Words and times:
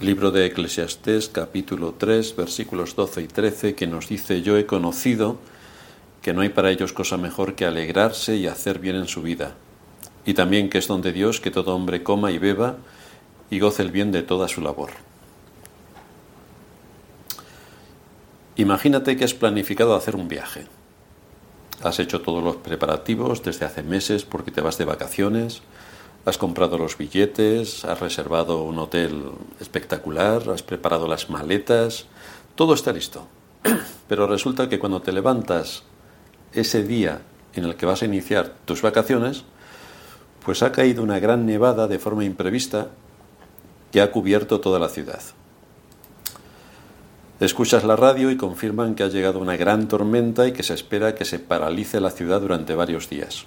Libro 0.00 0.32
de 0.32 0.46
Eclesiastés 0.46 1.28
capítulo 1.28 1.94
3 1.96 2.34
versículos 2.34 2.96
12 2.96 3.22
y 3.22 3.28
13 3.28 3.74
que 3.76 3.86
nos 3.86 4.08
dice 4.08 4.42
yo 4.42 4.58
he 4.58 4.66
conocido 4.66 5.38
que 6.20 6.32
no 6.34 6.40
hay 6.40 6.48
para 6.48 6.72
ellos 6.72 6.92
cosa 6.92 7.16
mejor 7.16 7.54
que 7.54 7.64
alegrarse 7.64 8.34
y 8.34 8.48
hacer 8.48 8.80
bien 8.80 8.96
en 8.96 9.06
su 9.06 9.22
vida, 9.22 9.54
y 10.26 10.34
también 10.34 10.68
que 10.68 10.78
es 10.78 10.88
donde 10.88 11.12
Dios 11.12 11.40
que 11.40 11.52
todo 11.52 11.76
hombre 11.76 12.02
coma 12.02 12.32
y 12.32 12.38
beba 12.38 12.76
y 13.50 13.60
goce 13.60 13.82
el 13.82 13.92
bien 13.92 14.10
de 14.10 14.24
toda 14.24 14.48
su 14.48 14.62
labor. 14.62 14.90
Imagínate 18.56 19.16
que 19.16 19.24
has 19.24 19.34
planificado 19.34 19.94
hacer 19.94 20.16
un 20.16 20.26
viaje. 20.26 20.66
Has 21.84 22.00
hecho 22.00 22.20
todos 22.20 22.42
los 22.42 22.56
preparativos 22.56 23.44
desde 23.44 23.64
hace 23.64 23.84
meses 23.84 24.24
porque 24.24 24.50
te 24.50 24.60
vas 24.60 24.76
de 24.76 24.86
vacaciones, 24.86 25.62
Has 26.24 26.38
comprado 26.38 26.78
los 26.78 26.96
billetes, 26.96 27.84
has 27.84 28.00
reservado 28.00 28.62
un 28.62 28.78
hotel 28.78 29.32
espectacular, 29.60 30.48
has 30.48 30.62
preparado 30.62 31.06
las 31.06 31.28
maletas, 31.28 32.06
todo 32.54 32.72
está 32.72 32.92
listo. 32.92 33.26
Pero 34.08 34.26
resulta 34.26 34.68
que 34.68 34.78
cuando 34.78 35.02
te 35.02 35.12
levantas 35.12 35.82
ese 36.54 36.82
día 36.82 37.20
en 37.52 37.64
el 37.64 37.76
que 37.76 37.84
vas 37.84 38.02
a 38.02 38.06
iniciar 38.06 38.54
tus 38.64 38.80
vacaciones, 38.80 39.44
pues 40.44 40.62
ha 40.62 40.72
caído 40.72 41.02
una 41.02 41.18
gran 41.18 41.44
nevada 41.44 41.88
de 41.88 41.98
forma 41.98 42.24
imprevista 42.24 42.88
que 43.92 44.00
ha 44.00 44.10
cubierto 44.10 44.60
toda 44.60 44.78
la 44.78 44.88
ciudad. 44.88 45.20
Escuchas 47.38 47.84
la 47.84 47.96
radio 47.96 48.30
y 48.30 48.36
confirman 48.36 48.94
que 48.94 49.02
ha 49.02 49.08
llegado 49.08 49.40
una 49.40 49.56
gran 49.56 49.88
tormenta 49.88 50.46
y 50.46 50.52
que 50.52 50.62
se 50.62 50.72
espera 50.72 51.14
que 51.14 51.24
se 51.24 51.38
paralice 51.38 52.00
la 52.00 52.10
ciudad 52.10 52.40
durante 52.40 52.74
varios 52.74 53.10
días. 53.10 53.46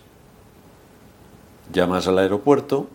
Llamas 1.78 2.08
al 2.08 2.18
aeropuerto 2.18 2.88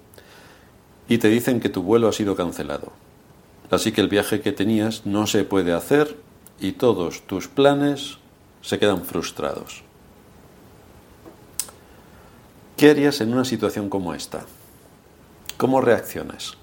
y 1.09 1.19
te 1.19 1.29
dicen 1.29 1.61
que 1.61 1.69
tu 1.69 1.85
vuelo 1.85 2.09
ha 2.09 2.13
sido 2.13 2.35
cancelado. 2.35 2.91
Así 3.71 3.93
que 3.93 4.01
el 4.01 4.09
viaje 4.09 4.41
que 4.41 4.51
tenías 4.51 5.07
no 5.07 5.29
se 5.29 5.45
puede 5.45 5.73
hacer 5.73 6.17
y 6.59 6.73
todos 6.73 7.23
tus 7.29 7.47
planes 7.47 8.19
se 8.61 8.81
quedan 8.81 9.05
frustrados. 9.05 9.85
¿Qué 12.77 12.91
harías 12.91 13.21
en 13.21 13.33
una 13.33 13.45
situación 13.45 13.89
como 13.89 14.15
esta? 14.15 14.47
¿Cómo 15.59 15.81
reaccionas? 15.81 16.55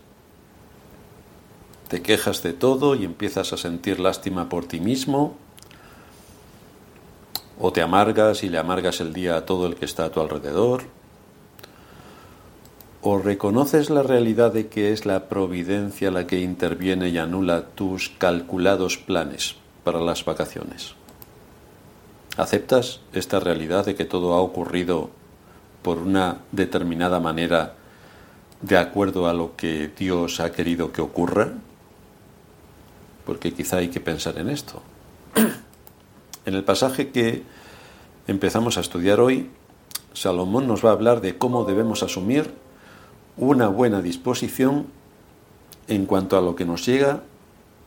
¿Te 1.88 2.02
quejas 2.02 2.44
de 2.44 2.52
todo 2.52 2.96
y 2.96 3.06
empiezas 3.06 3.54
a 3.54 3.58
sentir 3.58 4.02
lástima 4.02 4.50
por 4.50 4.66
ti 4.66 4.82
mismo? 4.82 5.38
¿O 7.62 7.72
te 7.72 7.82
amargas 7.82 8.44
y 8.44 8.50
le 8.50 8.58
amargas 8.58 9.00
el 9.00 9.14
día 9.14 9.38
a 9.38 9.46
todo 9.46 9.68
el 9.68 9.78
que 9.78 9.86
está 9.86 10.04
a 10.04 10.12
tu 10.12 10.20
alrededor? 10.20 10.99
O 13.02 13.18
reconoces 13.18 13.90
la 13.90 14.04
realidad 14.04 14.52
de 14.52 14.68
que 14.68 14.92
es 14.92 15.06
la 15.06 15.30
providencia 15.30 16.12
la 16.12 16.28
que 16.28 16.40
interviene 16.40 17.10
y 17.10 17.18
anula 17.18 17.68
tus 17.76 18.10
calculados 18.10 18.98
planes 18.98 19.56
para 19.84 20.02
las 20.02 20.26
vacaciones. 20.26 20.96
¿Aceptas 22.36 23.02
esta 23.14 23.40
realidad 23.40 23.86
de 23.86 23.96
que 23.96 24.06
todo 24.06 24.34
ha 24.34 24.42
ocurrido 24.42 25.10
por 25.82 25.98
una 25.98 26.40
determinada 26.52 27.20
manera 27.20 27.76
de 28.62 28.78
acuerdo 28.78 29.28
a 29.28 29.34
lo 29.34 29.56
que 29.56 29.90
Dios 29.98 30.42
ha 30.42 30.52
querido 30.52 30.92
que 30.92 31.02
ocurra? 31.02 31.54
Porque 33.26 33.54
quizá 33.54 33.78
hay 33.78 33.88
que 33.88 34.00
pensar 34.00 34.38
en 34.38 34.50
esto. 34.50 34.82
En 36.46 36.56
el 36.56 36.64
pasaje 36.64 37.10
que 37.10 37.44
empezamos 38.26 38.78
a 38.78 38.82
estudiar 38.82 39.20
hoy, 39.20 39.52
Salomón 40.14 40.68
nos 40.68 40.84
va 40.84 40.90
a 40.90 40.94
hablar 40.94 41.22
de 41.22 41.38
cómo 41.38 41.64
debemos 41.64 42.02
asumir 42.02 42.52
una 43.38 43.68
buena 43.68 44.02
disposición 44.02 44.88
en 45.88 46.06
cuanto 46.06 46.38
a 46.38 46.42
lo 46.42 46.56
que 46.56 46.66
nos 46.66 46.86
llega 46.86 47.24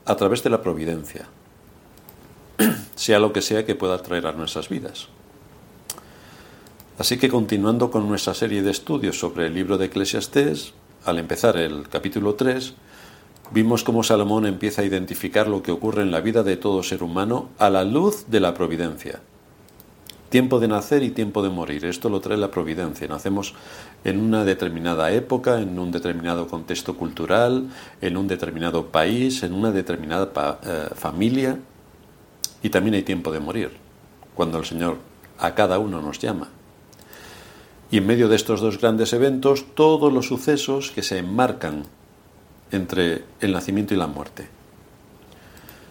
a 0.04 0.16
través 0.16 0.42
de 0.42 0.50
la 0.50 0.62
providencia, 0.62 1.26
sea 2.96 3.18
lo 3.18 3.32
que 3.32 3.42
sea 3.42 3.64
que 3.64 3.74
pueda 3.74 4.02
traer 4.02 4.26
a 4.26 4.32
nuestras 4.32 4.68
vidas. 4.68 5.08
Así 6.98 7.18
que 7.18 7.28
continuando 7.28 7.90
con 7.90 8.08
nuestra 8.08 8.34
serie 8.34 8.62
de 8.62 8.70
estudios 8.70 9.18
sobre 9.18 9.46
el 9.46 9.54
libro 9.54 9.78
de 9.78 9.86
Eclesiastés, 9.86 10.74
al 11.04 11.18
empezar 11.18 11.56
el 11.56 11.88
capítulo 11.88 12.34
3, 12.34 12.74
vimos 13.50 13.82
cómo 13.82 14.02
Salomón 14.02 14.46
empieza 14.46 14.82
a 14.82 14.84
identificar 14.84 15.48
lo 15.48 15.62
que 15.62 15.72
ocurre 15.72 16.02
en 16.02 16.10
la 16.10 16.20
vida 16.20 16.42
de 16.42 16.56
todo 16.56 16.82
ser 16.82 17.02
humano 17.02 17.48
a 17.58 17.70
la 17.70 17.84
luz 17.84 18.26
de 18.28 18.40
la 18.40 18.54
providencia. 18.54 19.20
Tiempo 20.32 20.60
de 20.60 20.66
nacer 20.66 21.02
y 21.02 21.10
tiempo 21.10 21.42
de 21.42 21.50
morir. 21.50 21.84
Esto 21.84 22.08
lo 22.08 22.20
trae 22.20 22.38
la 22.38 22.50
providencia. 22.50 23.06
Nacemos 23.06 23.52
en 24.02 24.18
una 24.18 24.46
determinada 24.46 25.12
época, 25.12 25.60
en 25.60 25.78
un 25.78 25.92
determinado 25.92 26.48
contexto 26.48 26.96
cultural, 26.96 27.68
en 28.00 28.16
un 28.16 28.28
determinado 28.28 28.86
país, 28.86 29.42
en 29.42 29.52
una 29.52 29.72
determinada 29.72 30.58
eh, 30.64 30.88
familia. 30.94 31.58
Y 32.62 32.70
también 32.70 32.94
hay 32.94 33.02
tiempo 33.02 33.30
de 33.30 33.40
morir, 33.40 33.72
cuando 34.34 34.56
el 34.56 34.64
Señor 34.64 34.96
a 35.38 35.54
cada 35.54 35.78
uno 35.78 36.00
nos 36.00 36.18
llama. 36.18 36.48
Y 37.90 37.98
en 37.98 38.06
medio 38.06 38.30
de 38.30 38.36
estos 38.36 38.62
dos 38.62 38.80
grandes 38.80 39.12
eventos, 39.12 39.66
todos 39.74 40.10
los 40.10 40.28
sucesos 40.28 40.92
que 40.92 41.02
se 41.02 41.18
enmarcan 41.18 41.84
entre 42.70 43.24
el 43.42 43.52
nacimiento 43.52 43.92
y 43.92 43.98
la 43.98 44.06
muerte. 44.06 44.48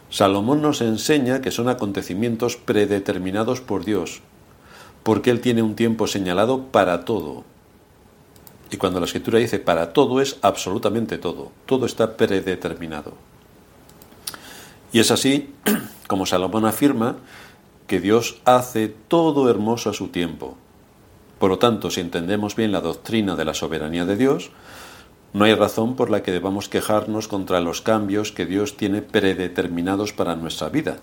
Salomón 0.09 0.63
nos 0.63 0.81
enseña 0.81 1.41
que 1.41 1.51
son 1.51 1.69
acontecimientos 1.69 2.57
predeterminados 2.57 3.61
por 3.61 3.85
Dios, 3.85 4.23
porque 5.03 5.31
Él 5.31 5.41
tiene 5.41 5.61
un 5.61 5.75
tiempo 5.75 6.07
señalado 6.07 6.65
para 6.65 7.05
todo. 7.05 7.43
Y 8.69 8.77
cuando 8.77 8.99
la 8.99 9.05
escritura 9.05 9.39
dice 9.39 9.59
para 9.59 9.93
todo 9.93 10.21
es 10.21 10.37
absolutamente 10.41 11.17
todo, 11.17 11.51
todo 11.65 11.85
está 11.85 12.15
predeterminado. 12.15 13.13
Y 14.93 14.99
es 14.99 15.11
así 15.11 15.53
como 16.07 16.25
Salomón 16.25 16.65
afirma 16.65 17.17
que 17.87 17.99
Dios 17.99 18.39
hace 18.45 18.87
todo 18.87 19.49
hermoso 19.49 19.89
a 19.89 19.93
su 19.93 20.07
tiempo. 20.07 20.55
Por 21.39 21.49
lo 21.49 21.59
tanto, 21.59 21.89
si 21.89 22.01
entendemos 22.01 22.55
bien 22.55 22.71
la 22.71 22.81
doctrina 22.81 23.35
de 23.35 23.45
la 23.45 23.53
soberanía 23.53 24.05
de 24.05 24.15
Dios, 24.15 24.51
no 25.33 25.45
hay 25.45 25.55
razón 25.55 25.95
por 25.95 26.09
la 26.09 26.23
que 26.23 26.31
debamos 26.31 26.69
quejarnos 26.69 27.27
contra 27.27 27.61
los 27.61 27.81
cambios 27.81 28.31
que 28.31 28.45
Dios 28.45 28.77
tiene 28.77 29.01
predeterminados 29.01 30.13
para 30.13 30.35
nuestra 30.35 30.69
vida, 30.69 30.97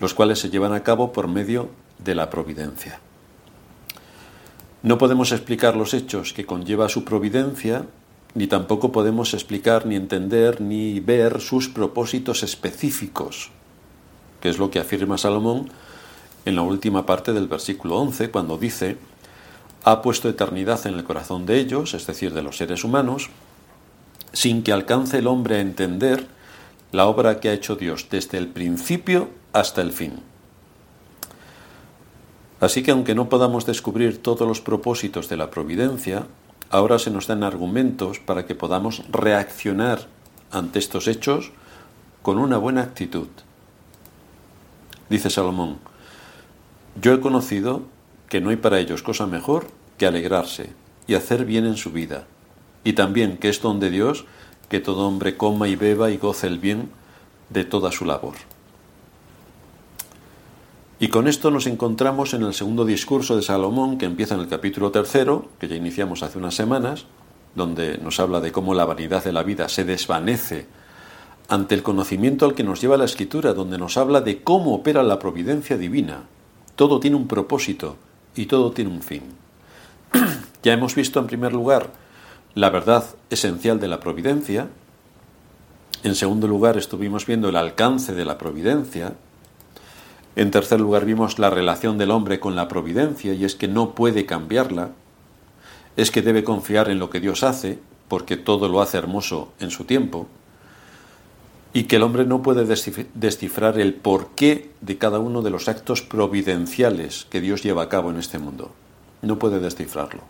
los 0.00 0.12
cuales 0.12 0.38
se 0.40 0.50
llevan 0.50 0.72
a 0.72 0.82
cabo 0.82 1.12
por 1.12 1.28
medio 1.28 1.68
de 1.98 2.14
la 2.14 2.30
providencia. 2.30 3.00
No 4.82 4.96
podemos 4.96 5.30
explicar 5.32 5.76
los 5.76 5.92
hechos 5.92 6.32
que 6.32 6.46
conlleva 6.46 6.88
su 6.88 7.04
providencia, 7.04 7.84
ni 8.34 8.46
tampoco 8.46 8.92
podemos 8.92 9.34
explicar, 9.34 9.84
ni 9.84 9.94
entender, 9.94 10.62
ni 10.62 11.00
ver 11.00 11.42
sus 11.42 11.68
propósitos 11.68 12.42
específicos, 12.42 13.50
que 14.40 14.48
es 14.48 14.58
lo 14.58 14.70
que 14.70 14.78
afirma 14.78 15.18
Salomón 15.18 15.70
en 16.46 16.56
la 16.56 16.62
última 16.62 17.04
parte 17.04 17.34
del 17.34 17.46
versículo 17.46 17.96
11, 17.98 18.30
cuando 18.30 18.56
dice, 18.56 18.96
ha 19.84 20.00
puesto 20.00 20.30
eternidad 20.30 20.86
en 20.86 20.94
el 20.94 21.04
corazón 21.04 21.44
de 21.44 21.60
ellos, 21.60 21.92
es 21.92 22.06
decir, 22.06 22.32
de 22.32 22.42
los 22.42 22.56
seres 22.56 22.82
humanos, 22.82 23.28
sin 24.32 24.62
que 24.62 24.72
alcance 24.72 25.18
el 25.18 25.26
hombre 25.26 25.56
a 25.56 25.60
entender 25.60 26.26
la 26.92 27.06
obra 27.06 27.38
que 27.40 27.50
ha 27.50 27.52
hecho 27.52 27.76
Dios 27.76 28.06
desde 28.10 28.38
el 28.38 28.48
principio 28.48 29.28
hasta 29.52 29.82
el 29.82 29.92
fin. 29.92 30.29
Así 32.60 32.82
que 32.82 32.90
aunque 32.90 33.14
no 33.14 33.28
podamos 33.28 33.64
descubrir 33.64 34.22
todos 34.22 34.46
los 34.46 34.60
propósitos 34.60 35.28
de 35.28 35.36
la 35.36 35.50
providencia, 35.50 36.26
ahora 36.68 36.98
se 36.98 37.10
nos 37.10 37.26
dan 37.26 37.42
argumentos 37.42 38.18
para 38.20 38.46
que 38.46 38.54
podamos 38.54 39.02
reaccionar 39.10 40.06
ante 40.50 40.78
estos 40.78 41.08
hechos 41.08 41.52
con 42.22 42.38
una 42.38 42.58
buena 42.58 42.82
actitud. 42.82 43.28
Dice 45.08 45.30
Salomón, 45.30 45.78
yo 47.00 47.14
he 47.14 47.20
conocido 47.20 47.82
que 48.28 48.40
no 48.40 48.50
hay 48.50 48.56
para 48.56 48.78
ellos 48.78 49.02
cosa 49.02 49.26
mejor 49.26 49.66
que 49.96 50.06
alegrarse 50.06 50.70
y 51.06 51.14
hacer 51.14 51.44
bien 51.44 51.66
en 51.66 51.76
su 51.76 51.90
vida, 51.90 52.26
y 52.84 52.92
también 52.92 53.38
que 53.38 53.48
es 53.48 53.60
don 53.60 53.80
de 53.80 53.90
Dios 53.90 54.26
que 54.68 54.80
todo 54.80 55.08
hombre 55.08 55.36
coma 55.36 55.66
y 55.66 55.76
beba 55.76 56.10
y 56.10 56.18
goce 56.18 56.46
el 56.46 56.58
bien 56.58 56.90
de 57.48 57.64
toda 57.64 57.90
su 57.90 58.04
labor. 58.04 58.34
Y 61.02 61.08
con 61.08 61.28
esto 61.28 61.50
nos 61.50 61.66
encontramos 61.66 62.34
en 62.34 62.42
el 62.42 62.52
segundo 62.52 62.84
discurso 62.84 63.34
de 63.34 63.40
Salomón, 63.40 63.96
que 63.96 64.04
empieza 64.04 64.34
en 64.34 64.42
el 64.42 64.48
capítulo 64.48 64.90
tercero, 64.90 65.48
que 65.58 65.66
ya 65.66 65.74
iniciamos 65.74 66.22
hace 66.22 66.36
unas 66.36 66.54
semanas, 66.54 67.06
donde 67.54 67.96
nos 67.96 68.20
habla 68.20 68.40
de 68.40 68.52
cómo 68.52 68.74
la 68.74 68.84
vanidad 68.84 69.24
de 69.24 69.32
la 69.32 69.42
vida 69.42 69.70
se 69.70 69.84
desvanece 69.84 70.66
ante 71.48 71.74
el 71.74 71.82
conocimiento 71.82 72.44
al 72.44 72.54
que 72.54 72.64
nos 72.64 72.82
lleva 72.82 72.98
la 72.98 73.06
escritura, 73.06 73.54
donde 73.54 73.78
nos 73.78 73.96
habla 73.96 74.20
de 74.20 74.42
cómo 74.42 74.74
opera 74.74 75.02
la 75.02 75.18
providencia 75.18 75.78
divina. 75.78 76.24
Todo 76.76 77.00
tiene 77.00 77.16
un 77.16 77.26
propósito 77.26 77.96
y 78.36 78.44
todo 78.44 78.70
tiene 78.72 78.90
un 78.90 79.00
fin. 79.00 79.22
ya 80.62 80.74
hemos 80.74 80.94
visto 80.94 81.18
en 81.18 81.28
primer 81.28 81.54
lugar 81.54 81.94
la 82.54 82.68
verdad 82.68 83.06
esencial 83.30 83.80
de 83.80 83.88
la 83.88 84.00
providencia. 84.00 84.68
En 86.02 86.14
segundo 86.14 86.46
lugar 86.46 86.76
estuvimos 86.76 87.24
viendo 87.24 87.48
el 87.48 87.56
alcance 87.56 88.12
de 88.12 88.26
la 88.26 88.36
providencia, 88.36 89.14
en 90.36 90.50
tercer 90.50 90.80
lugar 90.80 91.04
vimos 91.04 91.38
la 91.38 91.50
relación 91.50 91.98
del 91.98 92.10
hombre 92.10 92.40
con 92.40 92.56
la 92.56 92.68
providencia 92.68 93.34
y 93.34 93.44
es 93.44 93.54
que 93.54 93.68
no 93.68 93.94
puede 93.94 94.26
cambiarla, 94.26 94.92
es 95.96 96.10
que 96.10 96.22
debe 96.22 96.44
confiar 96.44 96.88
en 96.88 96.98
lo 96.98 97.10
que 97.10 97.20
Dios 97.20 97.42
hace, 97.42 97.78
porque 98.08 98.36
todo 98.36 98.68
lo 98.68 98.80
hace 98.80 98.98
hermoso 98.98 99.52
en 99.60 99.70
su 99.70 99.84
tiempo. 99.84 100.28
y 101.72 101.84
que 101.84 101.96
el 101.96 102.02
hombre 102.02 102.24
no 102.24 102.42
puede 102.42 102.64
descifrar 103.14 103.78
el 103.78 103.94
porqué 103.94 104.72
de 104.80 104.98
cada 104.98 105.20
uno 105.20 105.40
de 105.40 105.50
los 105.50 105.68
actos 105.68 106.02
providenciales 106.02 107.28
que 107.30 107.40
Dios 107.40 107.62
lleva 107.62 107.84
a 107.84 107.88
cabo 107.88 108.10
en 108.10 108.16
este 108.16 108.40
mundo. 108.40 108.72
No 109.22 109.38
puede 109.38 109.60
descifrarlo. 109.60 110.22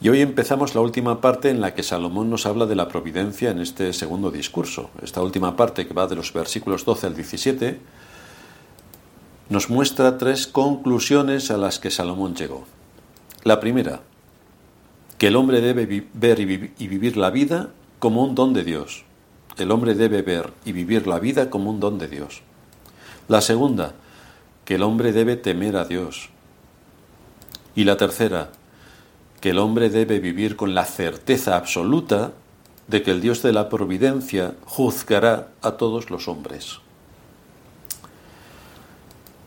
Y 0.00 0.10
hoy 0.10 0.20
empezamos 0.20 0.76
la 0.76 0.80
última 0.80 1.20
parte 1.20 1.50
en 1.50 1.60
la 1.60 1.74
que 1.74 1.82
Salomón 1.82 2.30
nos 2.30 2.46
habla 2.46 2.66
de 2.66 2.76
la 2.76 2.86
providencia 2.86 3.50
en 3.50 3.58
este 3.58 3.92
segundo 3.92 4.30
discurso. 4.30 4.90
Esta 5.02 5.22
última 5.22 5.56
parte 5.56 5.88
que 5.88 5.94
va 5.94 6.06
de 6.06 6.14
los 6.14 6.32
versículos 6.32 6.84
12 6.84 7.08
al 7.08 7.16
17 7.16 7.80
nos 9.48 9.70
muestra 9.70 10.18
tres 10.18 10.46
conclusiones 10.46 11.50
a 11.50 11.56
las 11.56 11.78
que 11.78 11.90
Salomón 11.90 12.34
llegó. 12.34 12.66
La 13.44 13.60
primera, 13.60 14.00
que 15.16 15.28
el 15.28 15.36
hombre 15.36 15.60
debe 15.60 16.06
ver 16.12 16.40
y 16.40 16.86
vivir 16.88 17.16
la 17.16 17.30
vida 17.30 17.70
como 17.98 18.24
un 18.24 18.34
don 18.34 18.52
de 18.52 18.64
Dios 18.64 19.04
el 19.58 19.72
hombre 19.72 19.94
debe 19.94 20.22
ver 20.22 20.52
y 20.64 20.72
vivir 20.72 21.06
la 21.06 21.18
vida 21.18 21.50
como 21.50 21.70
un 21.70 21.80
don 21.80 21.98
de 21.98 22.08
Dios. 22.08 22.42
La 23.26 23.40
segunda, 23.40 23.94
que 24.64 24.76
el 24.76 24.82
hombre 24.82 25.12
debe 25.12 25.36
temer 25.36 25.76
a 25.76 25.84
Dios. 25.84 26.30
Y 27.74 27.84
la 27.84 27.96
tercera, 27.96 28.50
que 29.40 29.50
el 29.50 29.58
hombre 29.58 29.90
debe 29.90 30.20
vivir 30.20 30.56
con 30.56 30.74
la 30.74 30.84
certeza 30.84 31.56
absoluta 31.56 32.32
de 32.86 33.02
que 33.02 33.10
el 33.10 33.20
Dios 33.20 33.42
de 33.42 33.52
la 33.52 33.68
providencia 33.68 34.54
juzgará 34.64 35.48
a 35.60 35.72
todos 35.72 36.10
los 36.10 36.28
hombres. 36.28 36.78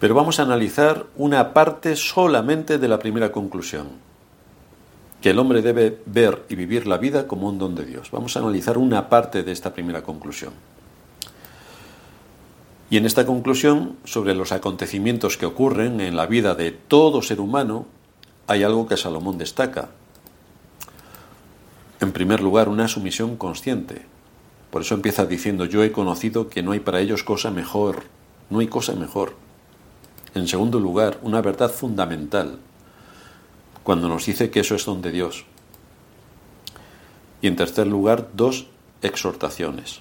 Pero 0.02 0.16
vamos 0.16 0.40
a 0.40 0.44
analizar 0.44 1.06
una 1.16 1.54
parte 1.54 1.96
solamente 1.96 2.80
de 2.80 2.88
la 2.88 2.98
primera 2.98 3.32
conclusión 3.32 3.88
que 5.22 5.30
el 5.30 5.38
hombre 5.38 5.62
debe 5.62 6.02
ver 6.08 6.44
y 6.50 6.56
vivir 6.56 6.88
la 6.88 6.98
vida 6.98 7.28
como 7.28 7.48
un 7.48 7.60
don 7.60 7.76
de 7.76 7.86
Dios. 7.86 8.10
Vamos 8.10 8.36
a 8.36 8.40
analizar 8.40 8.80
una 8.80 9.10
parte 9.10 9.44
de 9.44 9.52
esta 9.52 9.72
primera 9.76 10.02
conclusión. 10.02 10.54
Y 12.90 12.98
en 12.98 13.06
esta 13.06 13.28
conclusión, 13.28 13.98
sobre 14.04 14.34
los 14.34 14.52
acontecimientos 14.52 15.38
que 15.38 15.46
ocurren 15.46 16.02
en 16.02 16.16
la 16.16 16.26
vida 16.26 16.56
de 16.56 16.72
todo 16.72 17.22
ser 17.22 17.40
humano, 17.40 17.86
hay 18.48 18.64
algo 18.64 18.88
que 18.88 18.98
Salomón 18.98 19.38
destaca. 19.38 19.90
En 22.00 22.12
primer 22.12 22.42
lugar, 22.42 22.70
una 22.70 22.88
sumisión 22.88 23.38
consciente. 23.38 24.02
Por 24.72 24.82
eso 24.82 24.96
empieza 24.96 25.28
diciendo, 25.28 25.66
yo 25.66 25.84
he 25.84 25.92
conocido 25.92 26.50
que 26.50 26.64
no 26.64 26.72
hay 26.72 26.80
para 26.80 27.00
ellos 27.00 27.24
cosa 27.24 27.52
mejor, 27.52 28.06
no 28.50 28.58
hay 28.58 28.68
cosa 28.68 28.96
mejor. 28.96 29.36
En 30.34 30.48
segundo 30.48 30.80
lugar, 30.80 31.20
una 31.24 31.42
verdad 31.42 31.72
fundamental, 31.72 32.60
cuando 33.84 34.08
nos 34.08 34.26
dice 34.26 34.50
que 34.50 34.62
eso 34.62 34.76
es 34.76 34.86
don 34.86 35.02
de 35.02 35.12
Dios. 35.12 35.46
Y 37.42 37.48
en 37.48 37.56
tercer 37.56 37.88
lugar, 37.88 38.30
dos 38.34 38.68
exhortaciones, 39.02 40.00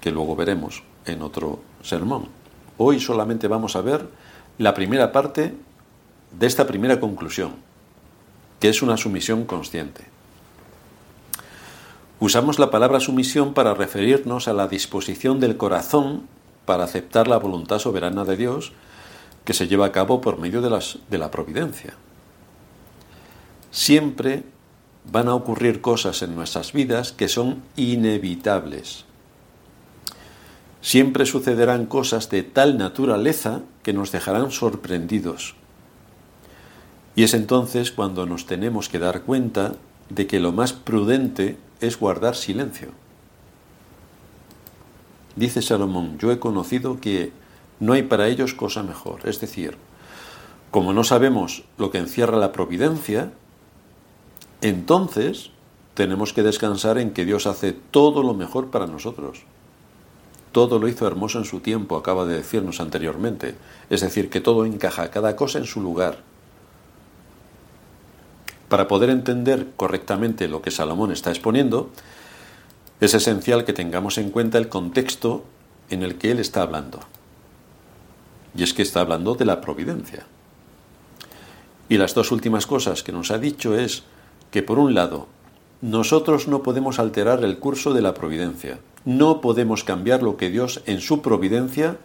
que 0.00 0.10
luego 0.10 0.36
veremos 0.36 0.82
en 1.04 1.22
otro 1.22 1.60
sermón. 1.82 2.28
Hoy 2.78 3.00
solamente 3.00 3.48
vamos 3.48 3.76
a 3.76 3.82
ver 3.82 4.08
la 4.56 4.72
primera 4.72 5.12
parte 5.12 5.54
de 6.38 6.46
esta 6.46 6.66
primera 6.66 7.00
conclusión, 7.00 7.56
que 8.60 8.68
es 8.68 8.82
una 8.82 8.96
sumisión 8.96 9.44
consciente. 9.44 10.04
Usamos 12.20 12.58
la 12.58 12.70
palabra 12.70 13.00
sumisión 13.00 13.54
para 13.54 13.74
referirnos 13.74 14.46
a 14.46 14.52
la 14.52 14.68
disposición 14.68 15.40
del 15.40 15.56
corazón 15.56 16.26
para 16.70 16.84
aceptar 16.84 17.26
la 17.26 17.36
voluntad 17.36 17.80
soberana 17.80 18.24
de 18.24 18.36
Dios 18.36 18.70
que 19.44 19.54
se 19.54 19.66
lleva 19.66 19.86
a 19.86 19.90
cabo 19.90 20.20
por 20.20 20.38
medio 20.38 20.62
de, 20.62 20.70
las, 20.70 20.98
de 21.10 21.18
la 21.18 21.32
providencia 21.32 21.94
siempre 23.70 24.44
van 25.10 25.26
a 25.26 25.34
ocurrir 25.34 25.80
cosas 25.80 26.22
en 26.22 26.34
nuestras 26.34 26.72
vidas 26.72 27.10
que 27.10 27.26
son 27.26 27.62
inevitables. 27.74 29.04
Siempre 30.80 31.26
sucederán 31.26 31.86
cosas 31.86 32.30
de 32.30 32.44
tal 32.44 32.78
naturaleza 32.78 33.62
que 33.82 33.92
nos 33.92 34.12
dejarán 34.12 34.52
sorprendidos. 34.52 35.56
Y 37.16 37.24
es 37.24 37.34
entonces 37.34 37.90
cuando 37.90 38.24
nos 38.26 38.46
tenemos 38.46 38.88
que 38.88 39.00
dar 39.00 39.22
cuenta 39.22 39.74
de 40.08 40.28
que 40.28 40.38
lo 40.40 40.52
más 40.52 40.72
prudente 40.72 41.58
es 41.80 41.98
guardar 41.98 42.36
silencio. 42.36 42.88
Dice 45.40 45.62
Salomón, 45.62 46.18
yo 46.18 46.30
he 46.32 46.38
conocido 46.38 47.00
que 47.00 47.32
no 47.78 47.94
hay 47.94 48.02
para 48.02 48.28
ellos 48.28 48.52
cosa 48.52 48.82
mejor. 48.82 49.26
Es 49.26 49.40
decir, 49.40 49.78
como 50.70 50.92
no 50.92 51.02
sabemos 51.02 51.64
lo 51.78 51.90
que 51.90 51.96
encierra 51.96 52.36
la 52.36 52.52
providencia, 52.52 53.32
entonces 54.60 55.50
tenemos 55.94 56.34
que 56.34 56.42
descansar 56.42 56.98
en 56.98 57.12
que 57.12 57.24
Dios 57.24 57.46
hace 57.46 57.72
todo 57.72 58.22
lo 58.22 58.34
mejor 58.34 58.68
para 58.68 58.86
nosotros. 58.86 59.44
Todo 60.52 60.78
lo 60.78 60.88
hizo 60.88 61.06
hermoso 61.06 61.38
en 61.38 61.46
su 61.46 61.60
tiempo, 61.60 61.96
acaba 61.96 62.26
de 62.26 62.36
decirnos 62.36 62.78
anteriormente. 62.78 63.54
Es 63.88 64.02
decir, 64.02 64.28
que 64.28 64.42
todo 64.42 64.66
encaja, 64.66 65.10
cada 65.10 65.36
cosa 65.36 65.58
en 65.58 65.64
su 65.64 65.80
lugar. 65.80 66.18
Para 68.68 68.88
poder 68.88 69.08
entender 69.08 69.68
correctamente 69.76 70.48
lo 70.48 70.60
que 70.60 70.70
Salomón 70.70 71.12
está 71.12 71.30
exponiendo, 71.30 71.88
es 73.00 73.14
esencial 73.14 73.64
que 73.64 73.72
tengamos 73.72 74.18
en 74.18 74.30
cuenta 74.30 74.58
el 74.58 74.68
contexto 74.68 75.44
en 75.88 76.02
el 76.02 76.16
que 76.16 76.30
él 76.30 76.38
está 76.38 76.62
hablando. 76.62 77.00
Y 78.54 78.62
es 78.62 78.74
que 78.74 78.82
está 78.82 79.00
hablando 79.00 79.34
de 79.34 79.44
la 79.44 79.60
providencia. 79.60 80.26
Y 81.88 81.98
las 81.98 82.14
dos 82.14 82.30
últimas 82.30 82.66
cosas 82.66 83.02
que 83.02 83.12
nos 83.12 83.30
ha 83.30 83.38
dicho 83.38 83.76
es 83.76 84.04
que 84.50 84.62
por 84.62 84.78
un 84.78 84.94
lado, 84.94 85.26
nosotros 85.80 86.46
no 86.46 86.62
podemos 86.62 86.98
alterar 86.98 87.42
el 87.42 87.58
curso 87.58 87.94
de 87.94 88.02
la 88.02 88.14
providencia, 88.14 88.78
no 89.04 89.40
podemos 89.40 89.82
cambiar 89.82 90.22
lo 90.22 90.36
que 90.36 90.50
Dios 90.50 90.82
en 90.86 91.00
su 91.00 91.22
providencia 91.22 91.96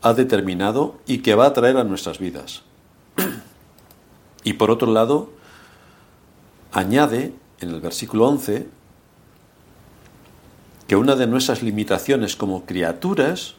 ha 0.00 0.14
determinado 0.14 0.96
y 1.06 1.18
que 1.18 1.34
va 1.34 1.46
a 1.46 1.52
traer 1.52 1.76
a 1.76 1.84
nuestras 1.84 2.18
vidas. 2.18 2.62
Y 4.42 4.54
por 4.54 4.70
otro 4.70 4.92
lado, 4.92 5.30
añade 6.72 7.32
en 7.60 7.70
el 7.70 7.80
versículo 7.80 8.28
11 8.28 8.66
que 10.86 10.96
una 10.96 11.16
de 11.16 11.26
nuestras 11.26 11.62
limitaciones 11.62 12.36
como 12.36 12.64
criaturas 12.64 13.54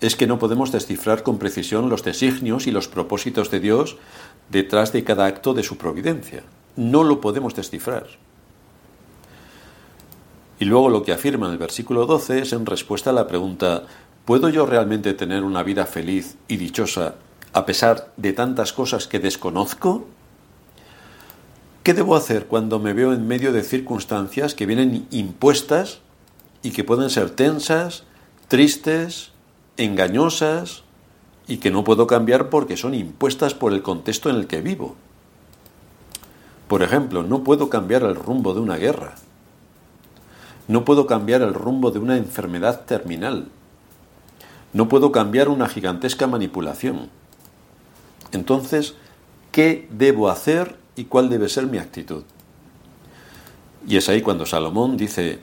es 0.00 0.16
que 0.16 0.26
no 0.26 0.38
podemos 0.38 0.72
descifrar 0.72 1.22
con 1.22 1.38
precisión 1.38 1.88
los 1.88 2.02
designios 2.02 2.66
y 2.66 2.72
los 2.72 2.88
propósitos 2.88 3.50
de 3.50 3.60
Dios 3.60 3.96
detrás 4.50 4.92
de 4.92 5.04
cada 5.04 5.26
acto 5.26 5.54
de 5.54 5.62
su 5.62 5.78
providencia 5.78 6.42
no 6.76 7.04
lo 7.04 7.20
podemos 7.20 7.54
descifrar. 7.54 8.06
Y 10.58 10.64
luego 10.64 10.88
lo 10.88 11.02
que 11.02 11.12
afirma 11.12 11.46
en 11.46 11.52
el 11.52 11.58
versículo 11.58 12.06
12 12.06 12.42
es 12.42 12.52
en 12.52 12.66
respuesta 12.66 13.10
a 13.10 13.12
la 13.12 13.26
pregunta, 13.26 13.84
¿puedo 14.24 14.48
yo 14.48 14.66
realmente 14.66 15.12
tener 15.14 15.42
una 15.42 15.62
vida 15.62 15.86
feliz 15.86 16.36
y 16.48 16.56
dichosa 16.56 17.16
a 17.52 17.66
pesar 17.66 18.12
de 18.16 18.32
tantas 18.32 18.72
cosas 18.72 19.06
que 19.06 19.18
desconozco? 19.18 20.06
¿Qué 21.82 21.94
debo 21.94 22.14
hacer 22.14 22.46
cuando 22.46 22.78
me 22.78 22.92
veo 22.92 23.12
en 23.12 23.26
medio 23.26 23.52
de 23.52 23.62
circunstancias 23.62 24.54
que 24.54 24.66
vienen 24.66 25.06
impuestas 25.10 26.00
y 26.62 26.70
que 26.70 26.84
pueden 26.84 27.10
ser 27.10 27.30
tensas, 27.30 28.04
tristes, 28.48 29.30
engañosas 29.76 30.84
y 31.46 31.58
que 31.58 31.70
no 31.70 31.84
puedo 31.84 32.06
cambiar 32.06 32.50
porque 32.50 32.76
son 32.76 32.94
impuestas 32.94 33.54
por 33.54 33.72
el 33.72 33.82
contexto 33.82 34.30
en 34.30 34.36
el 34.36 34.46
que 34.46 34.60
vivo? 34.60 34.96
Por 36.68 36.82
ejemplo, 36.82 37.22
no 37.22 37.44
puedo 37.44 37.68
cambiar 37.68 38.02
el 38.02 38.14
rumbo 38.14 38.54
de 38.54 38.60
una 38.60 38.76
guerra. 38.76 39.16
No 40.68 40.84
puedo 40.84 41.06
cambiar 41.06 41.42
el 41.42 41.52
rumbo 41.52 41.90
de 41.90 41.98
una 41.98 42.16
enfermedad 42.16 42.86
terminal. 42.86 43.48
No 44.72 44.88
puedo 44.88 45.12
cambiar 45.12 45.48
una 45.48 45.68
gigantesca 45.68 46.26
manipulación. 46.26 47.10
Entonces, 48.30 48.94
¿qué 49.50 49.86
debo 49.90 50.30
hacer 50.30 50.76
y 50.96 51.04
cuál 51.04 51.28
debe 51.28 51.48
ser 51.50 51.66
mi 51.66 51.76
actitud? 51.76 52.22
Y 53.86 53.96
es 53.96 54.08
ahí 54.08 54.22
cuando 54.22 54.46
Salomón 54.46 54.96
dice, 54.96 55.40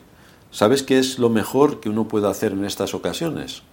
¿sabes 0.51 0.83
qué 0.83 0.99
es 0.99 1.19
lo 1.19 1.29
mejor 1.29 1.79
que 1.79 1.89
uno 1.89 2.07
puede 2.07 2.27
hacer 2.27 2.51
en 2.51 2.65
estas 2.65 2.93
ocasiones? 2.93 3.63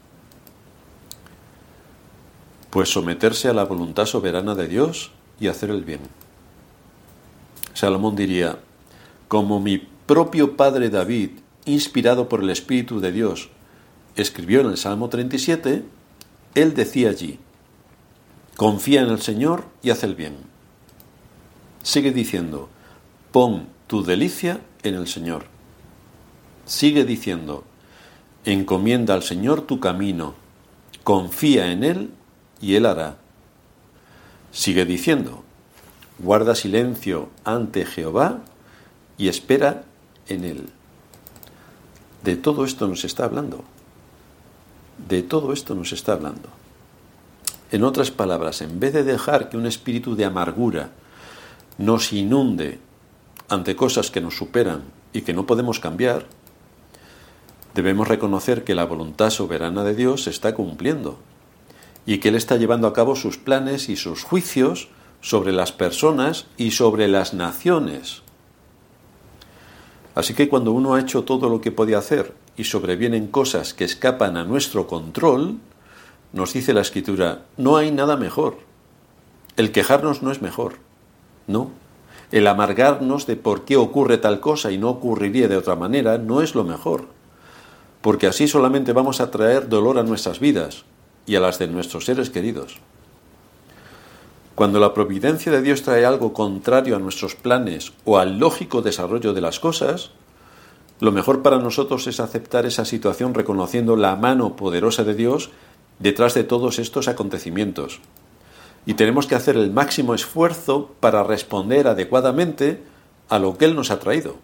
Pues 2.70 2.90
someterse 2.90 3.48
a 3.48 3.54
la 3.54 3.64
voluntad 3.64 4.06
soberana 4.06 4.54
de 4.54 4.68
Dios 4.68 5.12
y 5.40 5.48
hacer 5.48 5.70
el 5.70 5.84
bien. 5.84 6.00
Salomón 7.74 8.16
diría, 8.16 8.58
como 9.28 9.60
mi 9.60 9.78
propio 10.06 10.56
padre 10.56 10.88
David, 10.88 11.30
inspirado 11.64 12.28
por 12.28 12.42
el 12.42 12.50
Espíritu 12.50 13.00
de 13.00 13.12
Dios, 13.12 13.50
escribió 14.14 14.60
en 14.60 14.68
el 14.68 14.76
Salmo 14.76 15.08
37, 15.08 15.84
él 16.54 16.74
decía 16.74 17.10
allí, 17.10 17.38
confía 18.56 19.02
en 19.02 19.10
el 19.10 19.20
Señor 19.20 19.64
y 19.82 19.90
haz 19.90 20.04
el 20.04 20.14
bien. 20.14 20.36
Sigue 21.82 22.12
diciendo, 22.12 22.68
pon 23.30 23.68
tu 23.86 24.02
delicia 24.02 24.60
en 24.82 24.94
el 24.94 25.06
Señor. 25.06 25.55
Sigue 26.66 27.04
diciendo, 27.04 27.64
encomienda 28.44 29.14
al 29.14 29.22
Señor 29.22 29.62
tu 29.62 29.80
camino, 29.80 30.34
confía 31.04 31.72
en 31.72 31.84
Él 31.84 32.10
y 32.60 32.74
Él 32.74 32.86
hará. 32.86 33.16
Sigue 34.52 34.84
diciendo, 34.84 35.44
guarda 36.18 36.54
silencio 36.54 37.30
ante 37.44 37.84
Jehová 37.84 38.40
y 39.18 39.28
espera 39.28 39.84
en 40.28 40.44
él. 40.44 40.68
De 42.22 42.36
todo 42.36 42.64
esto 42.64 42.88
nos 42.88 43.04
está 43.04 43.24
hablando. 43.24 43.64
De 45.08 45.22
todo 45.22 45.52
esto 45.52 45.74
nos 45.74 45.92
está 45.92 46.12
hablando. 46.12 46.48
En 47.70 47.84
otras 47.84 48.10
palabras, 48.10 48.62
en 48.62 48.80
vez 48.80 48.92
de 48.92 49.04
dejar 49.04 49.48
que 49.48 49.56
un 49.56 49.66
espíritu 49.66 50.16
de 50.16 50.24
amargura 50.24 50.90
nos 51.78 52.12
inunde 52.12 52.78
ante 53.48 53.76
cosas 53.76 54.10
que 54.10 54.20
nos 54.20 54.36
superan 54.36 54.82
y 55.12 55.22
que 55.22 55.34
no 55.34 55.46
podemos 55.46 55.80
cambiar, 55.80 56.26
debemos 57.76 58.08
reconocer 58.08 58.64
que 58.64 58.74
la 58.74 58.86
voluntad 58.86 59.28
soberana 59.28 59.84
de 59.84 59.94
Dios 59.94 60.22
se 60.24 60.30
está 60.30 60.54
cumpliendo 60.54 61.18
y 62.06 62.18
que 62.18 62.30
Él 62.30 62.34
está 62.34 62.56
llevando 62.56 62.86
a 62.86 62.94
cabo 62.94 63.16
sus 63.16 63.36
planes 63.36 63.90
y 63.90 63.96
sus 63.96 64.22
juicios 64.24 64.88
sobre 65.20 65.52
las 65.52 65.72
personas 65.72 66.46
y 66.56 66.70
sobre 66.70 67.06
las 67.06 67.34
naciones. 67.34 68.22
Así 70.14 70.32
que 70.32 70.48
cuando 70.48 70.72
uno 70.72 70.94
ha 70.94 71.00
hecho 71.00 71.24
todo 71.24 71.50
lo 71.50 71.60
que 71.60 71.70
podía 71.70 71.98
hacer 71.98 72.32
y 72.56 72.64
sobrevienen 72.64 73.26
cosas 73.26 73.74
que 73.74 73.84
escapan 73.84 74.38
a 74.38 74.44
nuestro 74.44 74.86
control, 74.86 75.58
nos 76.32 76.54
dice 76.54 76.72
la 76.72 76.80
escritura, 76.80 77.42
no 77.58 77.76
hay 77.76 77.90
nada 77.90 78.16
mejor. 78.16 78.56
El 79.58 79.70
quejarnos 79.70 80.22
no 80.22 80.30
es 80.30 80.40
mejor. 80.40 80.76
No. 81.46 81.72
El 82.32 82.46
amargarnos 82.46 83.26
de 83.26 83.36
por 83.36 83.66
qué 83.66 83.76
ocurre 83.76 84.16
tal 84.16 84.40
cosa 84.40 84.72
y 84.72 84.78
no 84.78 84.88
ocurriría 84.88 85.48
de 85.48 85.58
otra 85.58 85.76
manera 85.76 86.16
no 86.16 86.40
es 86.40 86.54
lo 86.54 86.64
mejor. 86.64 87.15
Porque 88.06 88.28
así 88.28 88.46
solamente 88.46 88.92
vamos 88.92 89.20
a 89.20 89.32
traer 89.32 89.68
dolor 89.68 89.98
a 89.98 90.04
nuestras 90.04 90.38
vidas 90.38 90.84
y 91.26 91.34
a 91.34 91.40
las 91.40 91.58
de 91.58 91.66
nuestros 91.66 92.04
seres 92.04 92.30
queridos. 92.30 92.76
Cuando 94.54 94.78
la 94.78 94.94
providencia 94.94 95.50
de 95.50 95.60
Dios 95.60 95.82
trae 95.82 96.04
algo 96.04 96.32
contrario 96.32 96.94
a 96.94 97.00
nuestros 97.00 97.34
planes 97.34 97.94
o 98.04 98.18
al 98.18 98.38
lógico 98.38 98.80
desarrollo 98.80 99.32
de 99.32 99.40
las 99.40 99.58
cosas, 99.58 100.12
lo 101.00 101.10
mejor 101.10 101.42
para 101.42 101.58
nosotros 101.58 102.06
es 102.06 102.20
aceptar 102.20 102.64
esa 102.64 102.84
situación 102.84 103.34
reconociendo 103.34 103.96
la 103.96 104.14
mano 104.14 104.54
poderosa 104.54 105.02
de 105.02 105.16
Dios 105.16 105.50
detrás 105.98 106.34
de 106.34 106.44
todos 106.44 106.78
estos 106.78 107.08
acontecimientos. 107.08 107.98
Y 108.86 108.94
tenemos 108.94 109.26
que 109.26 109.34
hacer 109.34 109.56
el 109.56 109.72
máximo 109.72 110.14
esfuerzo 110.14 110.92
para 111.00 111.24
responder 111.24 111.88
adecuadamente 111.88 112.84
a 113.28 113.40
lo 113.40 113.58
que 113.58 113.64
Él 113.64 113.74
nos 113.74 113.90
ha 113.90 113.98
traído, 113.98 114.36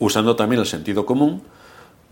usando 0.00 0.34
también 0.34 0.58
el 0.58 0.66
sentido 0.66 1.06
común 1.06 1.44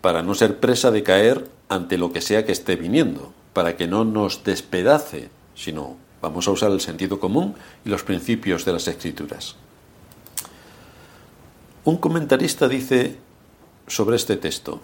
para 0.00 0.22
no 0.22 0.34
ser 0.34 0.60
presa 0.60 0.90
de 0.90 1.02
caer 1.02 1.48
ante 1.68 1.98
lo 1.98 2.12
que 2.12 2.20
sea 2.20 2.44
que 2.44 2.52
esté 2.52 2.76
viniendo, 2.76 3.32
para 3.52 3.76
que 3.76 3.86
no 3.86 4.04
nos 4.04 4.44
despedace, 4.44 5.30
sino 5.54 5.96
vamos 6.22 6.46
a 6.46 6.52
usar 6.52 6.70
el 6.70 6.80
sentido 6.80 7.18
común 7.18 7.54
y 7.84 7.88
los 7.88 8.02
principios 8.02 8.64
de 8.64 8.72
las 8.72 8.86
escrituras. 8.88 9.56
Un 11.84 11.96
comentarista 11.96 12.68
dice 12.68 13.16
sobre 13.86 14.16
este 14.16 14.36
texto, 14.36 14.80